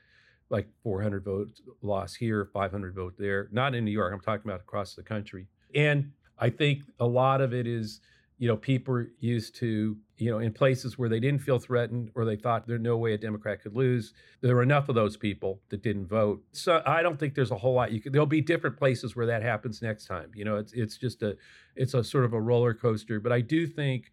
Like 0.49 0.69
400 0.83 1.25
votes 1.25 1.61
lost 1.83 2.17
here 2.17 2.49
500 2.53 2.95
vote 2.95 3.15
there. 3.19 3.49
Not 3.53 3.75
in 3.75 3.85
new 3.85 3.91
york 3.91 4.13
i'm 4.13 4.21
talking 4.21 4.51
about 4.51 4.61
across 4.61 4.95
the 4.95 5.03
country. 5.03 5.49
And 5.75 6.13
i 6.39 6.49
think 6.49 6.83
a 6.99 7.07
lot 7.07 7.43
of 7.43 7.53
it 7.53 7.67
is 7.67 8.01
you 8.39 8.49
know, 8.49 8.57
people 8.57 9.05
used 9.21 9.55
to, 9.57 9.97
you 10.17 10.31
know, 10.31 10.39
in 10.39 10.53
places 10.53 10.99
where 10.99 11.09
they 11.09 11.21
didn't 11.21 11.41
feel 11.41 11.59
threatened 11.59 12.11
or 12.15 12.25
they 12.25 12.37
thought 12.37 12.67
there's 12.67 12.81
no 12.81 12.97
way 12.97 13.15
a 13.15 13.19
Democrat 13.19 13.63
could 13.63 13.75
lose, 13.75 14.13
there 14.41 14.57
were 14.57 14.63
enough 14.63 14.89
of 14.89 14.97
those 14.97 15.17
people 15.17 15.61
that 15.69 15.83
didn't 15.83 16.07
vote. 16.07 16.43
So 16.53 16.83
I 16.85 17.03
don't 17.03 17.19
think 17.19 17.35
there's 17.35 17.53
a 17.53 17.57
whole 17.57 17.75
lot 17.75 17.93
you 17.93 18.01
could. 18.01 18.13
There'll 18.13 18.27
be 18.27 18.41
different 18.41 18.77
places 18.77 19.15
where 19.15 19.27
that 19.27 19.43
happens 19.43 19.83
next 19.83 20.07
time. 20.07 20.31
You 20.35 20.45
know, 20.45 20.57
it's 20.57 20.73
it's 20.73 20.97
just 20.97 21.23
a 21.23 21.37
it's 21.77 21.95
a 21.95 22.03
sort 22.03 22.25
of 22.25 22.33
a 22.33 22.41
roller 22.41 22.75
coaster. 22.75 23.21
But 23.21 23.33
I 23.33 23.41
do 23.41 23.67
think 23.67 24.11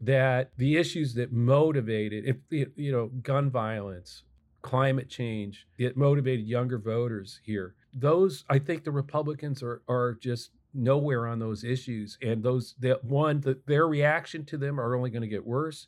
that 0.00 0.50
the 0.58 0.76
issues 0.76 1.14
that 1.14 1.32
motivated, 1.32 2.24
if 2.26 2.66
you 2.76 2.92
know, 2.92 3.06
gun 3.22 3.50
violence, 3.50 4.24
climate 4.60 5.08
change, 5.08 5.66
it 5.78 5.96
motivated 5.96 6.46
younger 6.46 6.78
voters 6.78 7.40
here. 7.42 7.74
Those 7.94 8.44
I 8.50 8.58
think 8.58 8.84
the 8.84 8.92
Republicans 8.92 9.62
are 9.62 9.80
are 9.88 10.14
just 10.20 10.50
nowhere 10.74 11.26
on 11.26 11.38
those 11.38 11.64
issues 11.64 12.18
and 12.22 12.42
those 12.42 12.74
that 12.80 13.02
one 13.04 13.40
that 13.40 13.66
their 13.66 13.86
reaction 13.86 14.44
to 14.44 14.58
them 14.58 14.80
are 14.80 14.94
only 14.94 15.10
going 15.10 15.22
to 15.22 15.28
get 15.28 15.46
worse 15.46 15.86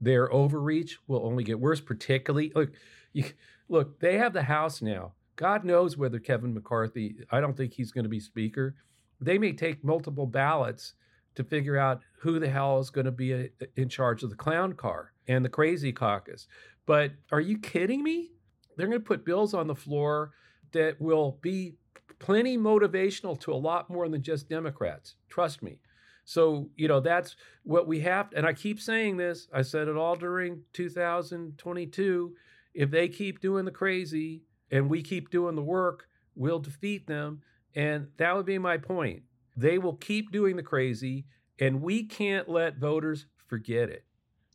their 0.00 0.32
overreach 0.32 0.98
will 1.06 1.26
only 1.26 1.44
get 1.44 1.58
worse 1.58 1.80
particularly 1.80 2.52
look 2.54 2.70
you, 3.12 3.24
look 3.68 3.98
they 4.00 4.16
have 4.16 4.32
the 4.32 4.42
house 4.42 4.80
now 4.80 5.12
God 5.36 5.64
knows 5.64 5.96
whether 5.96 6.18
Kevin 6.18 6.54
McCarthy, 6.54 7.16
I 7.30 7.40
don't 7.40 7.56
think 7.56 7.72
he's 7.72 7.92
going 7.92 8.04
to 8.04 8.10
be 8.10 8.20
speaker. 8.20 8.76
They 9.20 9.38
may 9.38 9.52
take 9.52 9.84
multiple 9.84 10.26
ballots 10.26 10.94
to 11.34 11.44
figure 11.44 11.76
out 11.76 12.02
who 12.20 12.38
the 12.38 12.48
hell 12.48 12.78
is 12.78 12.90
going 12.90 13.06
to 13.06 13.12
be 13.12 13.32
a, 13.32 13.48
in 13.76 13.88
charge 13.88 14.22
of 14.22 14.30
the 14.30 14.36
clown 14.36 14.74
car 14.74 15.12
and 15.26 15.44
the 15.44 15.48
crazy 15.48 15.92
caucus. 15.92 16.46
But 16.86 17.12
are 17.32 17.40
you 17.40 17.58
kidding 17.58 18.02
me? 18.02 18.30
They're 18.76 18.86
going 18.86 19.00
to 19.00 19.04
put 19.04 19.24
bills 19.24 19.54
on 19.54 19.66
the 19.66 19.74
floor 19.74 20.32
that 20.72 21.00
will 21.00 21.38
be 21.40 21.74
plenty 22.18 22.56
motivational 22.56 23.38
to 23.40 23.52
a 23.52 23.54
lot 23.54 23.90
more 23.90 24.08
than 24.08 24.22
just 24.22 24.48
Democrats. 24.48 25.14
Trust 25.28 25.62
me. 25.62 25.78
So, 26.24 26.70
you 26.76 26.88
know, 26.88 27.00
that's 27.00 27.36
what 27.64 27.86
we 27.86 28.00
have. 28.00 28.30
And 28.34 28.46
I 28.46 28.52
keep 28.52 28.80
saying 28.80 29.16
this, 29.16 29.48
I 29.52 29.62
said 29.62 29.88
it 29.88 29.96
all 29.96 30.16
during 30.16 30.62
2022. 30.72 32.34
If 32.72 32.90
they 32.90 33.08
keep 33.08 33.40
doing 33.40 33.64
the 33.64 33.70
crazy 33.70 34.42
and 34.70 34.88
we 34.88 35.02
keep 35.02 35.30
doing 35.30 35.54
the 35.54 35.62
work, 35.62 36.06
we'll 36.34 36.58
defeat 36.58 37.06
them. 37.06 37.42
And 37.74 38.08
that 38.16 38.34
would 38.34 38.46
be 38.46 38.58
my 38.58 38.78
point. 38.78 39.22
They 39.56 39.78
will 39.78 39.96
keep 39.96 40.32
doing 40.32 40.56
the 40.56 40.62
crazy, 40.62 41.26
and 41.60 41.80
we 41.80 42.04
can't 42.04 42.48
let 42.48 42.78
voters 42.78 43.26
forget 43.46 43.88
it. 43.88 44.04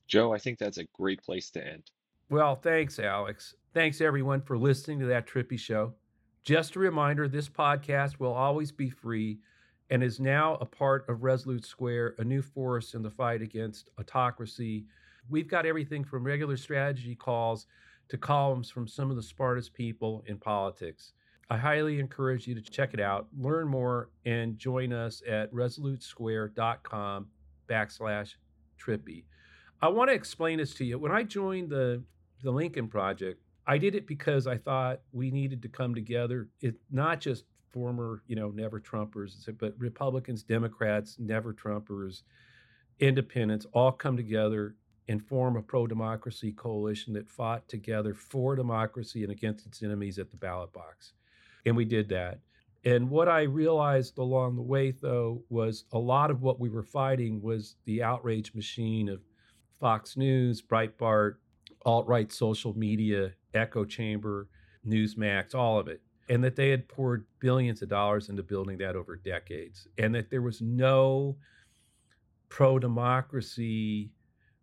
Joe, 0.07 0.33
I 0.33 0.39
think 0.39 0.57
that's 0.57 0.77
a 0.77 0.85
great 0.93 1.21
place 1.21 1.49
to 1.51 1.65
end. 1.65 1.83
Well, 2.29 2.55
thanks, 2.55 2.99
Alex. 2.99 3.55
Thanks, 3.73 4.01
everyone, 4.01 4.41
for 4.41 4.57
listening 4.57 4.99
to 4.99 5.05
that 5.07 5.27
Trippi 5.27 5.59
show. 5.59 5.93
Just 6.43 6.75
a 6.75 6.79
reminder 6.79 7.27
this 7.27 7.49
podcast 7.49 8.19
will 8.19 8.33
always 8.33 8.71
be 8.71 8.89
free 8.89 9.39
and 9.89 10.03
is 10.03 10.19
now 10.19 10.55
a 10.61 10.65
part 10.65 11.07
of 11.09 11.23
Resolute 11.23 11.65
Square, 11.65 12.15
a 12.19 12.23
new 12.23 12.41
force 12.41 12.93
in 12.93 13.01
the 13.01 13.09
fight 13.09 13.41
against 13.41 13.89
autocracy. 13.99 14.85
We've 15.29 15.47
got 15.47 15.65
everything 15.65 16.03
from 16.03 16.23
regular 16.23 16.57
strategy 16.57 17.15
calls 17.15 17.67
to 18.09 18.17
columns 18.17 18.69
from 18.69 18.87
some 18.87 19.09
of 19.09 19.15
the 19.15 19.23
smartest 19.23 19.73
people 19.73 20.23
in 20.27 20.37
politics. 20.37 21.13
I 21.49 21.57
highly 21.57 21.99
encourage 21.99 22.47
you 22.47 22.55
to 22.55 22.61
check 22.61 22.93
it 22.93 22.99
out, 22.99 23.27
learn 23.37 23.67
more, 23.67 24.09
and 24.25 24.57
join 24.57 24.93
us 24.93 25.23
at 25.27 25.51
resolutesquare.com 25.51 27.27
backslash 27.67 28.35
trippi. 28.79 29.23
I 29.81 29.87
want 29.87 30.09
to 30.09 30.13
explain 30.13 30.59
this 30.59 30.73
to 30.75 30.85
you. 30.85 30.99
When 30.99 31.11
I 31.11 31.23
joined 31.23 31.69
the, 31.69 32.03
the 32.43 32.51
Lincoln 32.51 32.87
Project, 32.87 33.41
I 33.69 33.77
did 33.77 33.93
it 33.93 34.07
because 34.07 34.47
I 34.47 34.57
thought 34.57 35.01
we 35.11 35.29
needed 35.29 35.61
to 35.61 35.69
come 35.69 35.93
together. 35.93 36.49
It 36.59 36.73
not 36.89 37.21
just 37.21 37.43
former, 37.69 38.23
you 38.25 38.35
know, 38.35 38.49
never 38.49 38.79
Trumpers, 38.79 39.47
but 39.59 39.75
Republicans, 39.77 40.41
Democrats, 40.41 41.17
never 41.19 41.53
Trumpers, 41.53 42.23
independents 42.99 43.67
all 43.71 43.91
come 43.91 44.17
together 44.17 44.75
and 45.07 45.23
form 45.23 45.55
a 45.55 45.61
pro 45.61 45.85
democracy 45.85 46.51
coalition 46.51 47.13
that 47.13 47.29
fought 47.29 47.67
together 47.69 48.15
for 48.15 48.55
democracy 48.55 49.21
and 49.21 49.31
against 49.31 49.67
its 49.67 49.83
enemies 49.83 50.17
at 50.17 50.31
the 50.31 50.37
ballot 50.37 50.73
box. 50.73 51.13
And 51.67 51.77
we 51.77 51.85
did 51.85 52.09
that. 52.09 52.39
And 52.85 53.07
what 53.07 53.29
I 53.29 53.43
realized 53.43 54.17
along 54.17 54.55
the 54.55 54.63
way, 54.63 54.89
though, 54.89 55.43
was 55.49 55.83
a 55.91 55.99
lot 55.99 56.31
of 56.31 56.41
what 56.41 56.59
we 56.59 56.69
were 56.69 56.81
fighting 56.81 57.39
was 57.39 57.75
the 57.85 58.01
outrage 58.01 58.55
machine 58.55 59.09
of 59.09 59.21
Fox 59.79 60.17
News, 60.17 60.59
Breitbart, 60.59 61.35
alt 61.85 62.07
right 62.07 62.31
social 62.31 62.75
media, 62.75 63.33
echo 63.53 63.85
chamber, 63.85 64.47
Newsmax, 64.85 65.55
all 65.55 65.79
of 65.79 65.87
it. 65.87 66.01
And 66.29 66.43
that 66.43 66.55
they 66.55 66.69
had 66.69 66.87
poured 66.87 67.25
billions 67.39 67.81
of 67.81 67.89
dollars 67.89 68.29
into 68.29 68.43
building 68.43 68.77
that 68.77 68.95
over 68.95 69.15
decades. 69.15 69.87
And 69.97 70.13
that 70.13 70.29
there 70.29 70.43
was 70.43 70.61
no 70.61 71.37
pro 72.49 72.77
democracy 72.77 74.11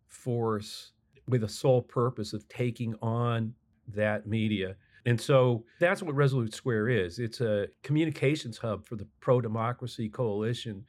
force 0.07 0.91
with 1.27 1.43
a 1.43 1.49
sole 1.49 1.81
purpose 1.81 2.33
of 2.33 2.47
taking 2.47 2.95
on 3.01 3.53
that 3.93 4.27
media. 4.27 4.75
And 5.05 5.19
so 5.19 5.63
that's 5.79 6.03
what 6.03 6.15
Resolute 6.15 6.53
Square 6.53 6.89
is. 6.89 7.19
It's 7.19 7.41
a 7.41 7.67
communications 7.83 8.57
hub 8.57 8.85
for 8.85 8.95
the 8.95 9.07
pro 9.19 9.41
democracy 9.41 10.09
coalition 10.09 10.85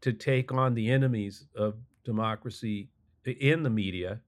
to 0.00 0.12
take 0.12 0.52
on 0.52 0.74
the 0.74 0.90
enemies 0.90 1.46
of 1.54 1.74
democracy 2.04 2.88
in 3.24 3.62
the 3.62 3.70
media 3.70 4.20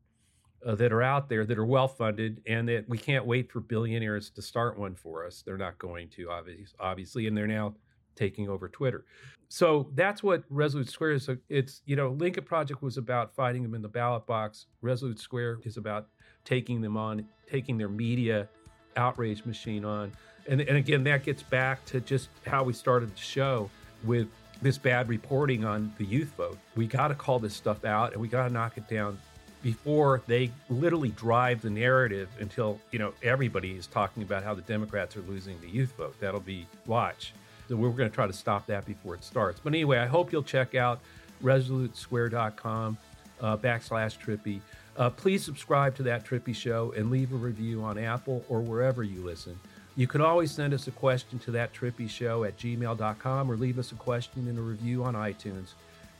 uh, 0.64 0.74
that 0.76 0.92
are 0.92 1.02
out 1.02 1.28
there 1.28 1.44
that 1.44 1.58
are 1.58 1.66
well 1.66 1.88
funded 1.88 2.40
and 2.46 2.68
that 2.68 2.88
we 2.88 2.98
can't 2.98 3.26
wait 3.26 3.50
for 3.50 3.60
billionaires 3.60 4.30
to 4.30 4.42
start 4.42 4.78
one 4.78 4.94
for 4.94 5.26
us. 5.26 5.42
They're 5.44 5.56
not 5.56 5.78
going 5.78 6.08
to, 6.10 6.30
obviously, 6.30 6.66
obviously 6.78 7.26
and 7.26 7.36
they're 7.36 7.46
now 7.46 7.74
taking 8.14 8.48
over 8.48 8.68
Twitter. 8.68 9.04
So 9.48 9.90
that's 9.94 10.22
what 10.22 10.44
Resolute 10.48 10.88
Square 10.88 11.12
is. 11.12 11.28
It's, 11.48 11.82
you 11.84 11.96
know, 11.96 12.10
Lincoln 12.10 12.44
Project 12.44 12.82
was 12.82 12.96
about 12.96 13.34
fighting 13.34 13.62
them 13.62 13.74
in 13.74 13.82
the 13.82 13.88
ballot 13.88 14.26
box. 14.26 14.66
Resolute 14.80 15.18
Square 15.18 15.58
is 15.64 15.76
about 15.76 16.08
taking 16.44 16.80
them 16.80 16.96
on, 16.96 17.26
taking 17.50 17.76
their 17.76 17.88
media 17.88 18.48
outrage 18.96 19.44
machine 19.44 19.84
on. 19.84 20.12
And, 20.46 20.60
and 20.60 20.76
again, 20.76 21.04
that 21.04 21.24
gets 21.24 21.42
back 21.42 21.84
to 21.86 22.00
just 22.00 22.28
how 22.46 22.64
we 22.64 22.72
started 22.72 23.14
the 23.14 23.20
show 23.20 23.70
with 24.04 24.28
this 24.60 24.78
bad 24.78 25.08
reporting 25.08 25.64
on 25.64 25.92
the 25.98 26.04
youth 26.04 26.32
vote. 26.36 26.58
We 26.74 26.86
got 26.86 27.08
to 27.08 27.14
call 27.14 27.38
this 27.38 27.54
stuff 27.54 27.84
out 27.84 28.12
and 28.12 28.20
we 28.20 28.28
got 28.28 28.48
to 28.48 28.52
knock 28.52 28.76
it 28.76 28.88
down 28.88 29.18
before 29.62 30.22
they 30.26 30.50
literally 30.68 31.10
drive 31.10 31.62
the 31.62 31.70
narrative 31.70 32.28
until, 32.40 32.80
you 32.90 32.98
know, 32.98 33.12
everybody 33.22 33.72
is 33.72 33.86
talking 33.86 34.22
about 34.22 34.42
how 34.42 34.54
the 34.54 34.62
Democrats 34.62 35.16
are 35.16 35.22
losing 35.22 35.60
the 35.60 35.68
youth 35.68 35.92
vote. 35.96 36.14
That'll 36.20 36.40
be 36.40 36.66
watch. 36.86 37.32
So 37.68 37.76
we're 37.76 37.90
going 37.90 38.10
to 38.10 38.14
try 38.14 38.26
to 38.26 38.32
stop 38.32 38.66
that 38.66 38.84
before 38.84 39.14
it 39.14 39.24
starts. 39.24 39.60
But 39.62 39.72
anyway, 39.72 39.98
I 39.98 40.06
hope 40.06 40.32
you'll 40.32 40.42
check 40.42 40.74
out 40.74 41.00
resolutesquare.com 41.42 42.98
uh, 43.40 43.56
backslash 43.56 44.18
trippi. 44.18 44.60
Uh, 44.96 45.10
please 45.10 45.42
subscribe 45.44 45.96
to 45.96 46.02
that 46.02 46.24
Trippi 46.24 46.54
show 46.54 46.92
and 46.96 47.10
leave 47.10 47.32
a 47.32 47.36
review 47.36 47.82
on 47.82 47.96
Apple 47.98 48.44
or 48.48 48.60
wherever 48.60 49.02
you 49.02 49.22
listen. 49.24 49.58
You 49.96 50.06
can 50.06 50.20
always 50.20 50.50
send 50.50 50.74
us 50.74 50.86
a 50.86 50.90
question 50.90 51.38
to 51.40 51.50
that 51.52 51.72
Trippi 51.72 52.08
show 52.08 52.44
at 52.44 52.58
gmail.com 52.58 53.50
or 53.50 53.56
leave 53.56 53.78
us 53.78 53.92
a 53.92 53.94
question 53.94 54.48
in 54.48 54.58
a 54.58 54.60
review 54.60 55.04
on 55.04 55.14
iTunes. 55.14 55.72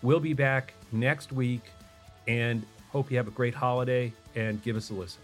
We'll 0.02 0.20
be 0.20 0.35
back 0.35 0.74
next 0.90 1.33
week 1.33 1.70
and 2.26 2.64
hope 2.92 3.11
you 3.11 3.16
have 3.16 3.26
a 3.26 3.33
great 3.33 3.55
holiday 3.55 4.12
and 4.35 4.62
give 4.62 4.76
us 4.76 4.90
a 4.90 4.94
listen. 4.94 5.20